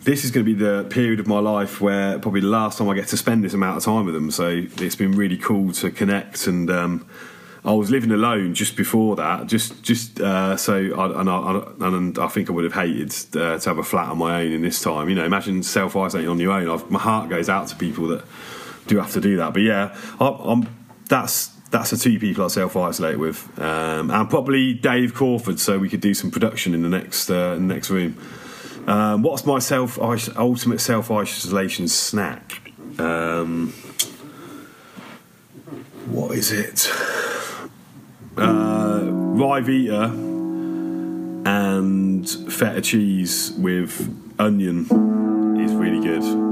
this 0.04 0.24
is 0.24 0.32
going 0.32 0.46
to 0.46 0.56
be 0.56 0.58
the 0.58 0.86
period 0.90 1.20
of 1.20 1.28
my 1.28 1.40
life 1.40 1.82
where 1.82 2.20
probably 2.20 2.42
the 2.42 2.48
last 2.48 2.78
time 2.78 2.90
I 2.90 2.96
get 2.96 3.08
to 3.10 3.18
spend 3.18 3.44
this 3.44 3.54
amount 3.54 3.78
of 3.78 3.84
time 3.84 4.06
with 4.06 4.14
them. 4.14 4.30
So 4.30 4.66
it's 4.78 4.96
been 4.96 5.14
really 5.14 5.38
cool 5.38 5.72
to 5.74 5.92
connect 5.92 6.48
and. 6.48 6.70
Um, 6.70 7.08
I 7.66 7.74
was 7.74 7.92
living 7.92 8.12
alone 8.12 8.54
just 8.54 8.78
before 8.78 9.18
that, 9.18 9.48
just 9.48 9.84
just 9.84 10.22
uh, 10.22 10.56
so, 10.56 10.74
I, 10.74 11.20
and, 11.20 11.30
I, 11.30 11.64
and 11.82 12.18
I 12.18 12.28
think 12.30 12.50
I 12.50 12.54
would 12.54 12.64
have 12.64 12.74
hated 12.74 13.14
uh, 13.36 13.60
to 13.60 13.70
have 13.70 13.78
a 13.78 13.84
flat 13.84 14.08
on 14.08 14.20
my 14.20 14.42
own 14.42 14.54
in 14.54 14.62
this 14.62 14.82
time. 14.82 15.10
You 15.10 15.16
know, 15.16 15.26
imagine 15.26 15.64
self 15.64 15.94
isolating 15.98 16.30
on 16.30 16.40
your 16.40 16.54
own. 16.54 16.70
I've, 16.70 16.90
my 16.90 17.00
heart 17.00 17.30
goes 17.30 17.50
out 17.50 17.68
to 17.68 17.76
people 17.76 18.08
that 18.08 18.24
do 18.86 18.98
have 19.00 19.12
to 19.14 19.20
do 19.20 19.36
that. 19.38 19.52
But 19.52 19.64
yeah, 19.64 19.98
I, 20.18 20.28
I'm 20.28 20.70
that's 21.10 21.57
that's 21.70 21.92
the 21.92 21.98
two 21.98 22.20
people 22.20 22.46
I 22.46 22.48
self 22.48 22.76
isolate 22.76 23.20
with, 23.20 23.60
um, 23.60 24.10
and 24.12 24.30
probably 24.30 24.74
Dave 24.74 25.14
Crawford, 25.14 25.60
so 25.60 25.78
we 25.78 25.90
could 25.90 26.02
do 26.02 26.14
some 26.14 26.32
production 26.32 26.74
in 26.74 26.82
the 26.82 26.90
next 26.90 27.30
uh, 27.30 27.58
next 27.60 27.90
room. 27.90 28.18
Um, 28.88 29.22
what's 29.22 29.46
my 29.46 29.60
self 29.60 30.00
ultimate 30.00 30.80
self 30.80 31.12
isolation 31.12 31.88
snack? 31.88 32.62
Um, 33.00 33.74
what 36.08 36.36
is 36.38 36.52
it? 36.52 36.90
Uh, 38.38 39.02
Ryvita 39.36 40.28
and 41.46 42.30
feta 42.52 42.82
cheese 42.82 43.52
with 43.58 44.36
onion 44.40 44.86
is 45.60 45.74
really 45.74 46.00
good. 46.00 46.47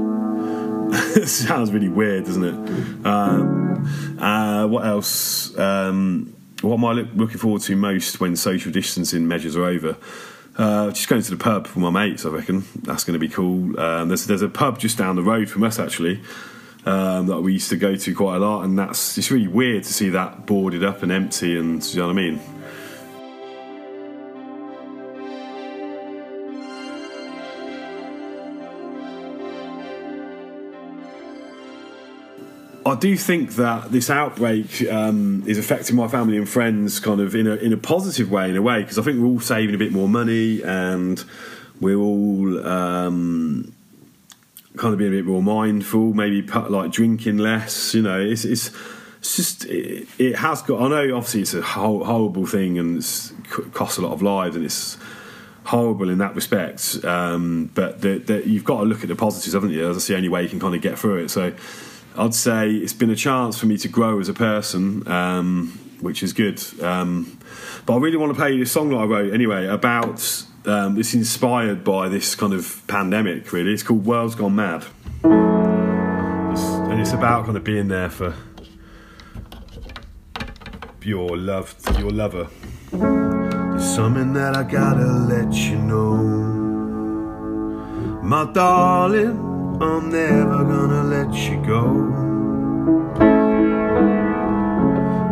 sounds 1.24 1.72
really 1.72 1.88
weird, 1.88 2.24
doesn't 2.24 2.44
it? 2.44 3.06
Um, 3.06 4.18
uh, 4.18 4.66
what 4.66 4.84
else? 4.86 5.56
Um, 5.58 6.34
what 6.62 6.74
am 6.74 6.84
I 6.84 6.92
looking 6.92 7.38
forward 7.38 7.62
to 7.62 7.76
most 7.76 8.20
when 8.20 8.36
social 8.36 8.72
distancing 8.72 9.28
measures 9.28 9.56
are 9.56 9.64
over? 9.64 9.96
Uh, 10.56 10.90
just 10.90 11.08
going 11.08 11.20
to 11.20 11.30
the 11.30 11.36
pub 11.36 11.66
with 11.66 11.76
my 11.76 11.90
mates, 11.90 12.24
I 12.24 12.30
reckon. 12.30 12.64
That's 12.82 13.04
going 13.04 13.12
to 13.12 13.18
be 13.18 13.28
cool. 13.28 13.78
Um, 13.78 14.08
there's, 14.08 14.26
there's 14.26 14.42
a 14.42 14.48
pub 14.48 14.78
just 14.78 14.96
down 14.96 15.16
the 15.16 15.22
road 15.22 15.50
from 15.50 15.64
us, 15.64 15.78
actually, 15.78 16.22
um, 16.86 17.26
that 17.26 17.42
we 17.42 17.52
used 17.52 17.68
to 17.70 17.76
go 17.76 17.94
to 17.94 18.14
quite 18.14 18.36
a 18.36 18.38
lot, 18.38 18.64
and 18.64 18.78
that's 18.78 19.18
it's 19.18 19.30
really 19.30 19.48
weird 19.48 19.84
to 19.84 19.92
see 19.92 20.08
that 20.10 20.46
boarded 20.46 20.82
up 20.82 21.02
and 21.02 21.12
empty, 21.12 21.58
and 21.58 21.84
you 21.84 22.00
know 22.00 22.06
what 22.06 22.12
I 22.12 22.16
mean? 22.16 22.40
I 32.86 32.94
do 32.94 33.16
think 33.16 33.56
that 33.56 33.90
this 33.90 34.10
outbreak 34.10 34.80
um, 34.88 35.42
is 35.44 35.58
affecting 35.58 35.96
my 35.96 36.06
family 36.06 36.36
and 36.36 36.48
friends 36.48 37.00
kind 37.00 37.20
of 37.20 37.34
in 37.34 37.48
a 37.48 37.56
in 37.56 37.72
a 37.72 37.76
positive 37.76 38.30
way, 38.30 38.48
in 38.48 38.56
a 38.56 38.62
way, 38.62 38.80
because 38.82 38.96
I 38.96 39.02
think 39.02 39.18
we're 39.18 39.26
all 39.26 39.40
saving 39.40 39.74
a 39.74 39.78
bit 39.78 39.90
more 39.90 40.08
money 40.08 40.62
and 40.62 41.22
we're 41.80 41.98
all 41.98 42.64
um, 42.64 43.74
kind 44.76 44.92
of 44.92 45.00
being 45.00 45.12
a 45.12 45.16
bit 45.16 45.24
more 45.24 45.42
mindful, 45.42 46.14
maybe 46.14 46.42
put, 46.42 46.70
like 46.70 46.92
drinking 46.92 47.38
less. 47.38 47.92
You 47.92 48.02
know, 48.02 48.20
it's 48.20 48.44
it's, 48.44 48.70
it's 49.18 49.34
just 49.34 49.64
it, 49.64 50.06
it, 50.18 50.36
has 50.36 50.62
got. 50.62 50.80
I 50.80 50.88
know 50.88 51.16
obviously 51.16 51.40
it's 51.40 51.54
a 51.54 51.62
horrible 51.62 52.46
thing 52.46 52.78
and 52.78 52.98
it 52.98 53.74
costs 53.74 53.98
a 53.98 54.02
lot 54.02 54.12
of 54.12 54.22
lives 54.22 54.54
and 54.54 54.64
it's 54.64 54.96
horrible 55.64 56.08
in 56.08 56.18
that 56.18 56.36
respect. 56.36 57.04
Um, 57.04 57.68
but 57.74 58.00
the, 58.00 58.18
the, 58.18 58.48
you've 58.48 58.64
got 58.64 58.78
to 58.78 58.84
look 58.84 59.02
at 59.02 59.08
the 59.08 59.16
positives, 59.16 59.54
haven't 59.54 59.70
you? 59.70 59.92
That's 59.92 60.06
the 60.06 60.14
only 60.14 60.28
way 60.28 60.44
you 60.44 60.48
can 60.48 60.60
kind 60.60 60.76
of 60.76 60.80
get 60.80 60.96
through 60.96 61.24
it. 61.24 61.30
So 61.30 61.52
I'd 62.18 62.34
say 62.34 62.70
it's 62.70 62.92
been 62.92 63.10
a 63.10 63.16
chance 63.16 63.58
for 63.58 63.66
me 63.66 63.76
to 63.78 63.88
grow 63.88 64.18
as 64.20 64.28
a 64.28 64.34
person, 64.34 65.06
um, 65.06 65.78
which 66.00 66.22
is 66.22 66.32
good. 66.32 66.62
Um, 66.82 67.38
but 67.84 67.94
I 67.94 67.98
really 67.98 68.16
want 68.16 68.32
to 68.32 68.36
play 68.36 68.52
you 68.52 68.60
this 68.60 68.72
song 68.72 68.88
that 68.90 68.96
I 68.96 69.04
wrote 69.04 69.34
anyway 69.34 69.66
about. 69.66 70.44
Um, 70.64 70.98
it's 70.98 71.14
inspired 71.14 71.84
by 71.84 72.08
this 72.08 72.34
kind 72.34 72.52
of 72.52 72.82
pandemic. 72.86 73.52
Really, 73.52 73.72
it's 73.72 73.82
called 73.82 74.04
"World's 74.06 74.34
Gone 74.34 74.54
Mad," 74.56 74.86
and 75.22 77.00
it's 77.00 77.12
about 77.12 77.44
kind 77.44 77.56
of 77.56 77.64
being 77.64 77.88
there 77.88 78.10
for 78.10 78.34
your 81.02 81.36
love, 81.36 81.76
your 81.98 82.10
lover. 82.10 82.48
There's 82.90 83.94
something 83.94 84.32
that 84.32 84.56
I 84.56 84.64
gotta 84.64 85.04
let 85.04 85.52
you 85.54 85.76
know. 85.76 86.16
My 88.22 88.50
darling, 88.52 89.45
I'm 89.78 90.08
never 90.10 90.64
gonna 90.64 91.04
let 91.04 91.34
you 91.34 91.62
go. 91.66 91.84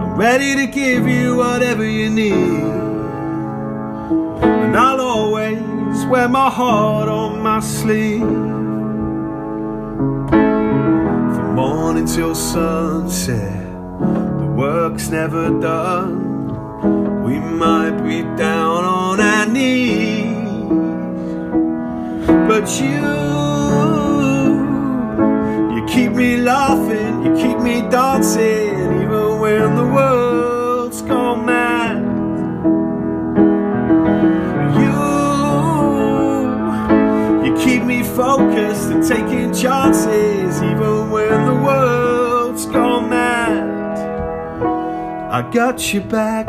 I'm 0.02 0.16
ready 0.16 0.54
to 0.54 0.66
give 0.66 1.08
you 1.08 1.36
whatever 1.36 1.82
you 1.82 2.10
need. 2.10 2.62
And 4.42 4.76
I'll 4.76 5.00
always 5.00 6.04
wear 6.10 6.28
my 6.28 6.50
heart 6.50 7.08
on 7.08 7.40
my 7.40 7.60
sleeve. 7.60 8.20
From 11.34 11.54
morning 11.54 12.04
till 12.04 12.34
sunset, 12.34 13.72
the 13.98 14.52
work's 14.54 15.08
never 15.08 15.58
done. 15.58 17.22
We 17.24 17.38
might 17.38 18.02
be 18.02 18.20
down 18.36 18.84
on 18.84 19.20
our 19.20 19.46
knees, 19.46 20.34
but 22.46 22.68
you, 22.78 23.43
keep 25.94 26.10
me 26.10 26.36
laughing, 26.38 27.24
you 27.24 27.32
keep 27.36 27.58
me 27.60 27.80
dancing, 27.88 28.74
even 29.02 29.38
when 29.38 29.76
the 29.76 29.86
world's 29.86 31.02
gone 31.02 31.46
mad. 31.46 32.02
You, 34.80 34.94
you 37.46 37.54
keep 37.64 37.84
me 37.84 38.02
focused 38.02 38.90
and 38.90 39.06
taking 39.06 39.54
chances, 39.54 40.60
even 40.60 41.12
when 41.12 41.46
the 41.46 41.54
world's 41.54 42.66
gone 42.66 43.08
mad. 43.08 43.62
I 45.30 45.48
got 45.52 45.94
you 45.94 46.00
back. 46.00 46.48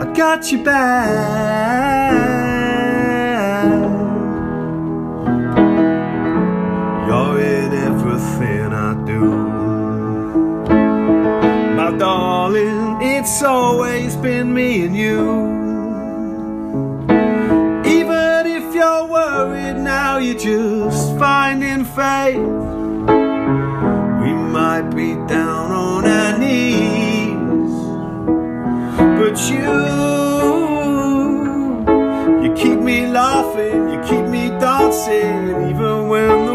I 0.00 0.12
got 0.14 0.52
you 0.52 0.62
back. 0.62 1.89
Do. 8.94 9.20
My 11.76 11.96
darling, 11.96 12.98
it's 13.00 13.40
always 13.40 14.16
been 14.16 14.52
me 14.52 14.84
and 14.84 14.96
you. 14.96 15.20
Even 17.86 18.46
if 18.46 18.74
you're 18.74 19.06
worried 19.06 19.76
now, 19.76 20.18
you're 20.18 20.36
just 20.36 21.16
finding 21.20 21.84
faith. 21.84 22.38
We 24.22 24.32
might 24.56 24.90
be 24.94 25.14
down 25.28 25.70
on 25.70 26.04
our 26.06 26.36
knees, 26.36 27.72
but 29.20 29.38
you, 29.50 29.70
you 32.42 32.52
keep 32.54 32.80
me 32.80 33.06
laughing, 33.06 33.88
you 33.92 34.00
keep 34.02 34.26
me 34.26 34.48
dancing, 34.58 35.70
even 35.70 36.08
when 36.08 36.49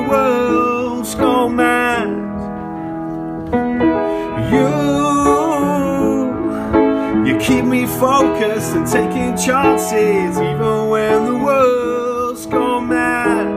focused 8.00 8.76
and 8.76 8.86
taking 8.88 9.36
chances, 9.38 10.38
even 10.38 10.90
when 10.90 11.26
the 11.26 11.36
world's 11.44 12.46
gone 12.46 12.90
mad. 12.90 13.48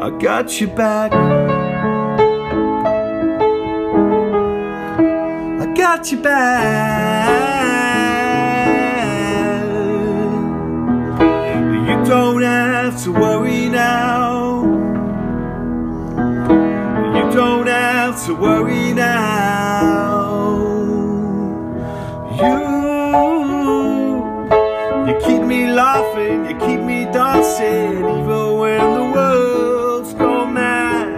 I 0.00 0.10
got 0.18 0.60
you 0.60 0.68
back. 0.68 1.12
I 5.62 5.74
got 5.74 6.10
you 6.12 6.18
back. 6.18 7.34
You 11.88 12.04
don't 12.04 12.42
have 12.42 13.02
to 13.04 13.12
worry 13.12 13.68
now. 13.68 14.62
You 17.16 17.32
don't 17.32 17.66
have 17.66 18.24
to 18.26 18.34
worry 18.34 18.92
now. 18.92 20.13
Laughing, 26.14 26.44
you 26.46 26.56
keep 26.66 26.80
me 26.80 27.04
dancing, 27.06 27.98
even 27.98 28.58
when 28.58 28.94
the 28.94 29.04
world's 29.14 30.14
gone 30.14 30.54
mad. 30.54 31.08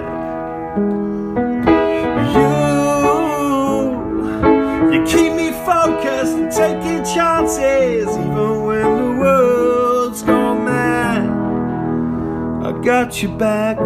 You, 2.35 2.53
you 4.93 5.05
keep 5.07 5.33
me 5.33 5.53
focused 5.65 6.35
and 6.35 6.51
taking 6.51 7.05
chances, 7.05 8.09
even 8.09 8.65
when 8.65 8.97
the 8.97 9.21
world's 9.21 10.23
gone 10.23 10.65
mad. 10.65 11.29
I 12.67 12.73
got 12.83 13.23
you 13.23 13.29
back. 13.37 13.79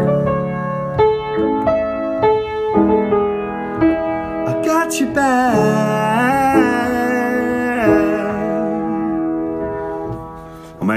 I 4.49 4.63
got 4.65 5.01
you 5.01 5.07
back. 5.07 6.00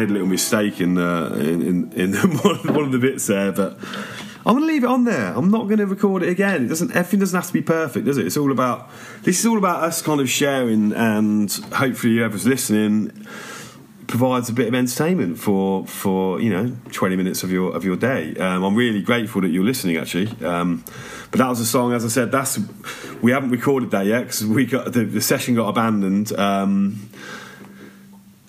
Made 0.04 0.10
a 0.10 0.14
little 0.14 0.28
mistake 0.28 0.82
in 0.82 0.98
in, 0.98 1.92
in, 1.94 1.94
in 1.94 2.14
one, 2.38 2.86
of, 2.86 2.92
the 2.92 3.00
bits 3.00 3.28
there, 3.28 3.52
but 3.52 3.78
I'm 4.46 4.56
going 4.58 4.62
to 4.62 4.74
leave 4.74 4.84
it 4.84 4.90
on 4.90 5.06
there. 5.06 5.34
I'm 5.34 5.50
not 5.50 5.66
going 5.66 5.78
to 5.78 5.86
record 5.86 6.24
it 6.24 6.30
again. 6.30 6.66
It 6.66 6.68
doesn't. 6.68 6.92
Everything 6.92 7.20
doesn't 7.20 7.38
have 7.38 7.48
to 7.48 7.54
be 7.54 7.62
perfect, 7.62 8.06
does 8.06 8.18
it? 8.18 8.28
It's 8.28 8.38
all 8.38 8.52
about. 8.52 8.90
This 9.24 9.40
is 9.40 9.46
all 9.46 9.58
about 9.58 9.84
us 9.84 10.02
kind 10.02 10.20
of 10.20 10.30
sharing, 10.30 10.92
and 10.94 11.52
hopefully, 11.74 12.18
whoever's 12.18 12.46
listening 12.46 13.26
provides 14.08 14.50
a 14.50 14.54
bit 14.54 14.68
of 14.68 14.76
entertainment 14.76 15.40
for 15.40 15.88
for 15.88 16.42
you 16.42 16.50
know 16.50 16.76
20 16.92 17.16
minutes 17.16 17.44
of 17.44 17.52
your 17.52 17.74
of 17.74 17.86
your 17.86 17.96
day. 17.96 18.36
Um, 18.36 18.64
I'm 18.64 18.76
really 18.76 19.02
grateful 19.02 19.42
that 19.42 19.50
you're 19.50 19.64
listening, 19.64 19.98
actually. 19.98 20.28
Um, 20.46 20.84
but 21.32 21.38
that 21.38 21.48
was 21.48 21.62
a 21.62 21.66
song, 21.66 21.94
as 21.94 22.04
I 22.04 22.10
said. 22.10 22.32
That's 22.32 22.60
we 23.22 23.32
haven't 23.32 23.52
recorded 23.52 23.92
that 23.92 24.06
yet 24.06 24.24
because 24.24 24.46
we 24.46 24.66
got 24.66 24.92
the, 24.92 25.06
the 25.06 25.22
session 25.22 25.56
got 25.56 25.70
abandoned. 25.70 26.34
Um, 26.34 27.10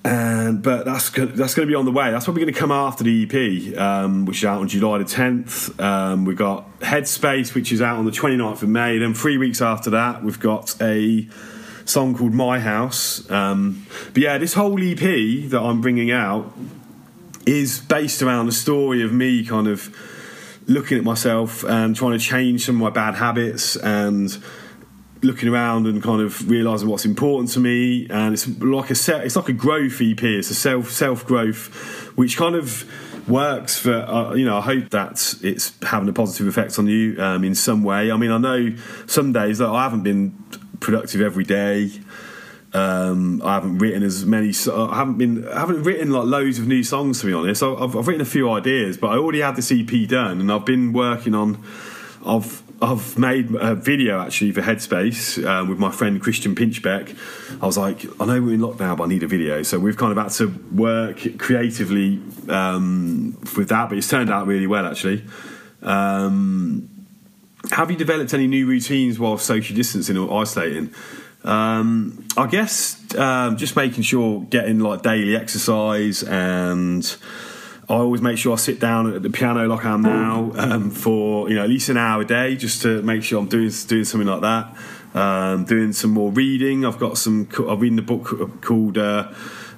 and 0.05 0.63
but 0.63 0.85
that's 0.85 1.09
that's 1.11 1.55
going 1.55 1.67
to 1.67 1.67
be 1.67 1.75
on 1.75 1.87
the 1.87 1.93
way. 1.93 2.11
That's 2.11 2.25
probably 2.25 2.43
going 2.43 2.55
to 2.55 2.61
come 2.61 2.71
after 2.71 3.03
the 3.03 3.25
EP, 3.25 3.79
um, 3.79 4.27
which 4.27 4.39
is 4.39 4.45
out 4.45 4.61
on 4.61 4.69
July 4.69 4.99
the 4.99 5.05
10th. 5.05 5.81
Um, 5.81 6.27
we've 6.27 6.37
got 6.37 6.81
Headspace, 6.81 7.55
which 7.55 7.73
is 7.73 7.81
out 7.81 7.97
on 7.97 8.05
the 8.05 8.11
29th 8.11 8.63
of 8.63 8.69
May. 8.69 8.99
Then 8.99 9.15
three 9.15 9.39
weeks 9.39 9.63
after 9.63 9.91
that, 9.91 10.23
we've 10.23 10.39
got 10.39 10.81
a 10.83 11.27
song 11.87 12.15
called 12.17 12.35
My 12.35 12.61
House. 12.61 13.29
Um, 13.31 13.87
but 14.13 14.23
yeah, 14.23 14.37
this 14.37 14.53
whole 14.53 14.79
EP 14.79 14.99
that 15.51 15.61
I'm 15.61 15.81
bringing 15.81 16.11
out 16.11 16.53
is 17.47 17.79
based 17.81 18.23
around 18.23 18.47
the 18.47 18.53
story 18.53 19.03
of 19.03 19.13
me 19.13 19.45
kind 19.45 19.67
of 19.67 19.95
looking 20.67 20.99
at 20.99 21.05
myself 21.05 21.63
and 21.65 21.95
trying 21.97 22.13
to 22.13 22.19
change 22.19 22.67
some 22.67 22.77
of 22.77 22.81
my 22.83 22.91
bad 22.91 23.15
habits 23.15 23.77
and 23.77 24.43
looking 25.25 25.49
around 25.49 25.87
and 25.87 26.03
kind 26.03 26.21
of 26.21 26.49
realizing 26.49 26.89
what's 26.89 27.05
important 27.05 27.51
to 27.51 27.61
me 27.61 28.07
and 28.11 28.35
it's 28.35 28.47
like 28.61 28.91
a 28.91 28.95
set 28.95 29.25
it's 29.25 29.37
like 29.37 29.49
a 29.49 29.53
growth 29.53 30.01
ep 30.01 30.23
it's 30.23 30.51
a 30.51 30.55
self 30.55 30.91
self 30.91 31.27
growth 31.27 31.69
which 32.17 32.37
kind 32.37 32.55
of 32.55 32.85
works 33.29 33.79
for 33.79 33.95
uh, 33.95 34.35
you 34.35 34.45
know 34.45 34.59
i 34.59 34.61
hope 34.61 34.91
that 34.91 35.35
it's 35.43 35.73
having 35.83 36.09
a 36.09 36.13
positive 36.13 36.47
effect 36.47 36.79
on 36.79 36.87
you 36.87 37.21
um, 37.21 37.43
in 37.43 37.55
some 37.55 37.83
way 37.83 38.11
i 38.11 38.17
mean 38.17 38.31
i 38.31 38.39
know 38.39 38.75
some 39.07 39.33
days 39.33 39.59
that 39.59 39.69
i 39.69 39.83
haven't 39.83 40.03
been 40.03 40.33
productive 40.81 41.21
every 41.21 41.45
day 41.45 41.91
um, 42.75 43.41
I 43.45 43.55
haven't 43.55 43.79
written 43.79 44.03
as 44.03 44.27
many. 44.27 44.53
I 44.69 44.97
haven't 44.97 45.17
been. 45.17 45.47
I 45.47 45.61
haven't 45.61 45.85
written 45.85 46.11
like 46.11 46.25
loads 46.25 46.59
of 46.59 46.67
new 46.67 46.83
songs 46.83 47.21
to 47.21 47.27
be 47.27 47.33
honest. 47.33 47.63
I've, 47.63 47.95
I've 47.95 48.09
written 48.09 48.21
a 48.21 48.25
few 48.25 48.51
ideas, 48.51 48.97
but 48.97 49.11
I 49.11 49.17
already 49.17 49.41
had 49.41 49.55
this 49.55 49.71
EP 49.71 50.09
done, 50.09 50.41
and 50.41 50.51
I've 50.51 50.67
been 50.67 50.93
working 50.93 51.37
on. 51.37 51.65
I've 52.27 52.64
I've 52.83 53.19
made 53.19 53.55
a 53.55 53.75
video 53.75 54.21
actually 54.21 54.53
for 54.53 54.61
Headspace 54.61 55.45
um, 55.47 55.69
with 55.69 55.79
my 55.79 55.91
friend 55.91 56.21
Christian 56.21 56.55
Pinchbeck. 56.55 57.17
I 57.63 57.67
was 57.67 57.79
like, 57.79 58.05
I 58.21 58.27
know 58.27 58.43
we're 58.43 58.55
in 58.55 58.61
lockdown, 58.61 58.97
but 58.97 59.05
I 59.05 59.07
need 59.07 59.23
a 59.23 59.29
video, 59.29 59.63
so 59.63 59.79
we've 59.79 59.97
kind 59.97 60.13
of 60.13 60.19
had 60.19 60.33
to 60.33 60.49
work 60.75 61.39
creatively 61.39 62.21
um, 62.49 63.39
with 63.57 63.69
that. 63.69 63.89
But 63.89 63.99
it's 63.99 64.09
turned 64.09 64.31
out 64.31 64.47
really 64.47 64.67
well 64.67 64.87
actually. 64.87 65.25
Um, 65.83 66.91
have 67.71 67.91
you 67.91 67.97
developed 67.97 68.35
any 68.35 68.47
new 68.47 68.67
routines 68.67 69.19
while 69.19 69.39
social 69.39 69.75
distancing 69.75 70.17
or 70.17 70.41
isolating? 70.43 70.93
Um, 71.45 72.27
I 72.37 72.47
guess 72.47 73.15
um, 73.17 73.57
just 73.57 73.77
making 73.77 74.03
sure 74.03 74.43
getting 74.43 74.81
like 74.81 75.03
daily 75.03 75.37
exercise 75.37 76.23
and 76.23 77.05
I 77.89 77.95
always 77.95 78.23
make 78.23 78.39
sure 78.39 78.55
I 78.55 78.57
sit 78.57 78.81
down 78.81 79.13
at 79.13 79.23
the 79.23 79.29
piano 79.29 79.67
like 79.67 79.85
I 79.85 79.93
am 79.93 80.01
now 80.01 80.53
um, 80.57 80.91
for 80.91 81.51
you 81.51 81.57
know 81.57 81.65
at 81.65 81.69
least 81.69 81.91
an 81.91 81.99
hour 81.99 82.23
a 82.23 82.25
day 82.25 82.57
just 82.57 82.81
to 82.83 83.03
make 83.03 83.23
sure 83.23 83.39
I'm 83.39 83.49
doing 83.49 83.71
doing 83.87 84.05
something 84.05 84.29
like 84.29 84.41
that. 84.41 84.75
Um, 85.15 85.65
doing 85.67 85.93
some 85.93 86.11
more 86.11 86.33
reading. 86.33 86.87
I've 86.87 86.99
got 86.99 87.19
some. 87.19 87.47
I'm 87.59 87.79
reading 87.79 87.99
a 87.99 88.03
book 88.03 88.63
called 88.63 88.97
uh, 88.97 89.33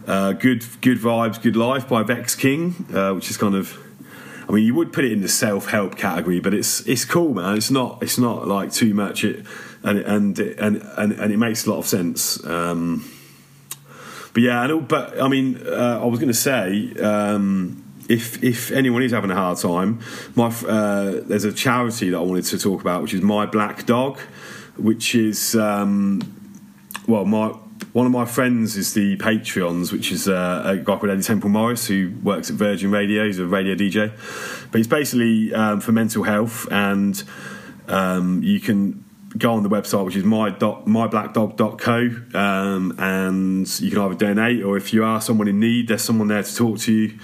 uh, 0.07 0.33
"Good 0.33 0.65
Good 0.81 0.99
Vibes, 0.99 1.43
Good 1.43 1.57
Life" 1.57 1.89
by 1.89 2.05
Vex 2.05 2.37
King, 2.37 2.87
uh, 2.95 3.13
which 3.15 3.29
is 3.29 3.37
kind 3.37 3.57
of. 3.57 3.77
I 4.49 4.53
mean, 4.53 4.65
you 4.65 4.77
would 4.77 4.93
put 4.93 5.05
it 5.05 5.11
in 5.11 5.23
the 5.23 5.29
self 5.29 5.67
help 5.71 5.97
category, 5.97 6.39
but 6.39 6.55
it's 6.55 6.87
it's 6.87 7.05
cool, 7.05 7.35
man. 7.35 7.57
It's 7.57 7.73
not 7.73 8.05
it's 8.05 8.19
not 8.19 8.47
like 8.47 8.73
too 8.73 8.95
much. 8.95 9.25
It 9.25 9.45
and 9.83 9.99
and 9.99 10.39
and 10.39 10.77
and, 10.97 11.13
and 11.13 11.33
it 11.33 11.39
makes 11.39 11.67
a 11.67 11.71
lot 11.71 11.79
of 11.79 11.87
sense. 11.87 12.45
Um, 12.47 13.11
but 14.33 14.45
yeah, 14.45 14.63
I 14.63 14.73
but 14.79 15.21
I 15.21 15.27
mean, 15.27 15.67
uh, 15.67 15.99
I 16.01 16.05
was 16.05 16.21
going 16.21 16.33
to 16.33 16.35
say. 16.35 16.95
Um, 17.03 17.83
if 18.09 18.43
if 18.43 18.71
anyone 18.71 19.03
is 19.03 19.13
having 19.13 19.31
a 19.31 19.35
hard 19.35 19.59
time, 19.59 20.01
my 20.35 20.47
uh, 20.47 21.21
there's 21.25 21.45
a 21.45 21.53
charity 21.53 22.11
that 22.11 22.17
I 22.17 22.21
wanted 22.21 22.45
to 22.47 22.59
talk 22.59 22.81
about, 22.81 23.03
which 23.03 23.15
is 23.15 23.23
My 23.23 23.47
Black 23.47 23.87
Dog, 23.87 24.19
which 24.77 25.15
is 25.15 25.55
um, 25.57 26.21
well, 27.07 27.25
my 27.25 27.55
one 27.93 28.07
of 28.07 28.13
my 28.13 28.25
friends 28.25 28.77
is 28.77 28.95
the 28.95 29.17
Patreons, 29.17 29.93
which 29.93 30.13
is 30.13 30.29
uh, 30.29 30.63
a 30.65 30.77
guy 30.77 30.97
called 30.97 31.11
Eddy 31.11 31.23
Temple 31.23 31.51
Morris 31.51 31.87
who 31.87 32.13
works 32.23 32.51
at 32.51 32.57
Virgin 32.57 32.91
Radio. 32.91 33.27
He's 33.27 33.39
a 33.39 33.47
radio 33.47 33.75
DJ, 33.75 34.13
but 34.71 34.79
he's 34.79 34.87
basically 34.87 35.55
um, 35.55 35.81
for 35.81 35.93
mental 35.93 36.23
health, 36.23 36.67
and 36.71 37.23
um, 37.89 38.43
you 38.43 38.61
can 38.61 39.05
go 39.39 39.55
on 39.55 39.63
the 39.63 39.69
website, 39.69 40.05
which 40.05 40.17
is 40.17 40.25
my 40.25 40.51
dot, 40.51 40.87
myblackdog.co, 40.87 42.39
um, 42.39 42.95
and 42.99 43.81
you 43.81 43.91
can 43.91 43.99
either 43.99 44.15
donate 44.15 44.63
or 44.63 44.77
if 44.77 44.93
you 44.93 45.05
are 45.05 45.21
someone 45.21 45.49
in 45.49 45.61
need, 45.61 45.89
there's 45.89 46.03
someone 46.03 46.29
there 46.29 46.43
to 46.43 46.57
talk 46.57 46.79
to 46.79 46.93
you. 46.93 47.19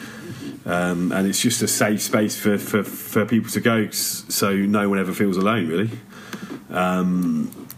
Um, 0.65 1.11
and 1.13 1.27
it's 1.27 1.41
just 1.41 1.61
a 1.63 1.69
safe 1.69 2.01
space 2.01 2.39
for, 2.39 2.57
for, 2.57 2.85
for 2.85 3.27
people 3.27 3.51
to 3.51 3.61
go 3.61 3.91
so 3.91 4.55
no 4.55 4.89
one 4.89 4.99
ever 4.99 5.13
feels 5.13 5.37
alone, 5.37 5.67
really. 5.67 5.91
Um, 6.71 7.69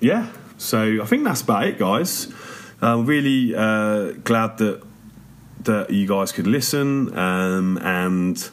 yeah, 0.00 0.30
so 0.58 1.00
I 1.00 1.06
think 1.06 1.24
that's 1.24 1.42
about 1.42 1.66
it, 1.66 1.78
guys. 1.78 2.32
I'm 2.80 3.06
really 3.06 3.54
uh, 3.54 4.12
glad 4.24 4.58
that 4.58 4.82
that 5.60 5.90
you 5.90 6.06
guys 6.06 6.30
could 6.30 6.46
listen, 6.46 7.16
um, 7.18 7.78
and 7.78 8.50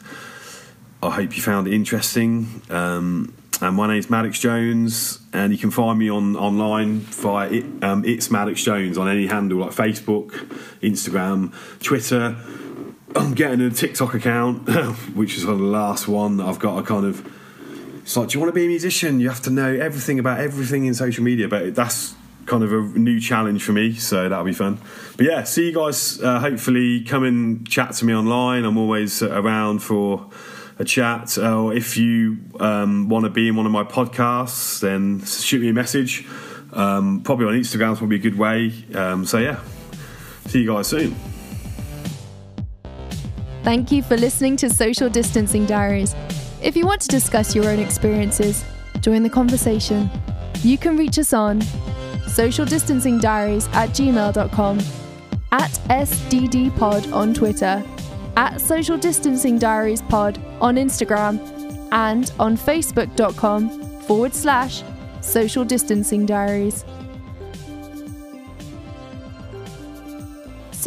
I 1.03 1.11
hope 1.11 1.35
you 1.35 1.41
found 1.41 1.67
it 1.67 1.73
interesting. 1.73 2.61
Um, 2.69 3.33
and 3.61 3.75
my 3.75 3.87
name 3.87 3.97
is 3.97 4.09
Maddox 4.09 4.39
Jones, 4.39 5.19
and 5.31 5.51
you 5.51 5.57
can 5.57 5.71
find 5.71 5.97
me 5.97 6.09
on 6.09 6.35
online 6.35 6.99
via 6.99 7.49
it, 7.49 7.83
um, 7.83 8.03
it's 8.03 8.29
Maddox 8.29 8.63
Jones 8.63 8.97
on 8.97 9.07
any 9.07 9.27
handle 9.27 9.59
like 9.59 9.71
Facebook, 9.71 10.31
Instagram, 10.81 11.53
Twitter. 11.81 12.35
I'm 13.15 13.33
getting 13.33 13.61
a 13.61 13.69
TikTok 13.69 14.13
account, 14.13 14.67
which 15.15 15.37
is 15.37 15.45
the 15.45 15.53
last 15.53 16.07
one 16.07 16.41
I've 16.41 16.59
got. 16.59 16.77
A 16.77 16.83
kind 16.83 17.05
of 17.05 17.25
it's 18.05 18.15
like, 18.15 18.29
do 18.29 18.37
you 18.37 18.39
want 18.39 18.53
to 18.53 18.55
be 18.55 18.65
a 18.65 18.67
musician? 18.67 19.19
You 19.19 19.29
have 19.29 19.41
to 19.43 19.49
know 19.49 19.73
everything 19.73 20.19
about 20.19 20.39
everything 20.39 20.85
in 20.85 20.93
social 20.93 21.23
media. 21.23 21.47
But 21.47 21.73
that's 21.73 22.13
kind 22.45 22.63
of 22.63 22.71
a 22.71 22.99
new 22.99 23.19
challenge 23.19 23.63
for 23.63 23.71
me, 23.71 23.93
so 23.93 24.29
that'll 24.29 24.45
be 24.45 24.53
fun. 24.53 24.77
But 25.17 25.25
yeah, 25.25 25.43
see 25.43 25.67
you 25.67 25.73
guys. 25.73 26.21
Uh, 26.21 26.39
hopefully, 26.39 27.03
come 27.03 27.23
and 27.23 27.67
chat 27.67 27.93
to 27.93 28.05
me 28.05 28.13
online. 28.13 28.63
I'm 28.63 28.77
always 28.77 29.23
around 29.23 29.79
for 29.79 30.29
a 30.77 30.85
chat. 30.85 31.37
Or 31.37 31.73
if 31.73 31.97
you 31.97 32.37
um, 32.59 33.09
want 33.09 33.25
to 33.25 33.31
be 33.31 33.47
in 33.47 33.55
one 33.55 33.65
of 33.65 33.71
my 33.71 33.83
podcasts, 33.83 34.81
then 34.81 35.23
shoot 35.25 35.61
me 35.61 35.69
a 35.69 35.73
message. 35.73 36.27
Um, 36.73 37.21
probably 37.23 37.47
on 37.47 37.53
Instagram 37.53 37.93
is 37.93 37.97
probably 37.97 38.17
a 38.17 38.19
good 38.19 38.37
way. 38.37 38.71
Um, 38.93 39.25
so 39.25 39.39
yeah, 39.39 39.61
see 40.45 40.61
you 40.61 40.71
guys 40.71 40.87
soon. 40.87 41.15
Thank 43.65 43.91
you 43.91 44.03
for 44.03 44.15
listening 44.15 44.57
to 44.57 44.69
Social 44.69 45.09
Distancing 45.09 45.65
Diaries. 45.65 46.13
If 46.61 46.77
you 46.77 46.85
want 46.85 47.01
to 47.01 47.07
discuss 47.07 47.55
your 47.55 47.67
own 47.67 47.79
experiences, 47.79 48.63
join 48.99 49.23
the 49.23 49.29
conversation. 49.29 50.07
You 50.61 50.77
can 50.77 50.95
reach 50.95 51.17
us 51.17 51.33
on 51.33 51.61
social 52.27 52.63
distancing 52.63 53.17
diaries 53.17 53.67
at 53.69 53.89
gmail.com, 53.89 54.79
at 55.51 55.71
SDDpod 55.89 57.11
on 57.11 57.33
Twitter, 57.33 57.83
at 58.37 58.61
social 58.61 58.97
distancing 58.97 59.57
diaries 59.57 60.03
pod 60.03 60.39
on 60.61 60.75
Instagram, 60.75 61.39
and 61.91 62.31
on 62.37 62.55
facebook.com 62.55 64.01
forward 64.01 64.35
slash 64.35 64.83
social 65.21 65.65
distancing 65.65 66.27
diaries. 66.27 66.85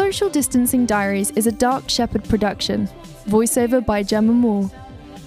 Social 0.09 0.31
Distancing 0.31 0.87
Diaries 0.87 1.33
is 1.33 1.47
a 1.47 1.53
Dark 1.53 1.91
Shepherd 1.91 2.25
production, 2.25 2.89
voiceover 3.27 3.85
by 3.85 4.03
Gemma 4.03 4.33
Moore. 4.33 4.71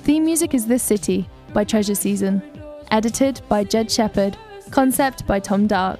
Theme 0.02 0.26
music 0.26 0.56
is 0.56 0.66
This 0.66 0.82
City 0.82 1.30
by 1.54 1.64
Treasure 1.64 1.94
Season. 1.94 2.42
Edited 2.90 3.42
by 3.48 3.64
Jed 3.64 3.92
Shepard. 3.92 4.36
Concept 4.72 5.28
by 5.28 5.40
Tom 5.40 5.68
Dark. 5.68 6.00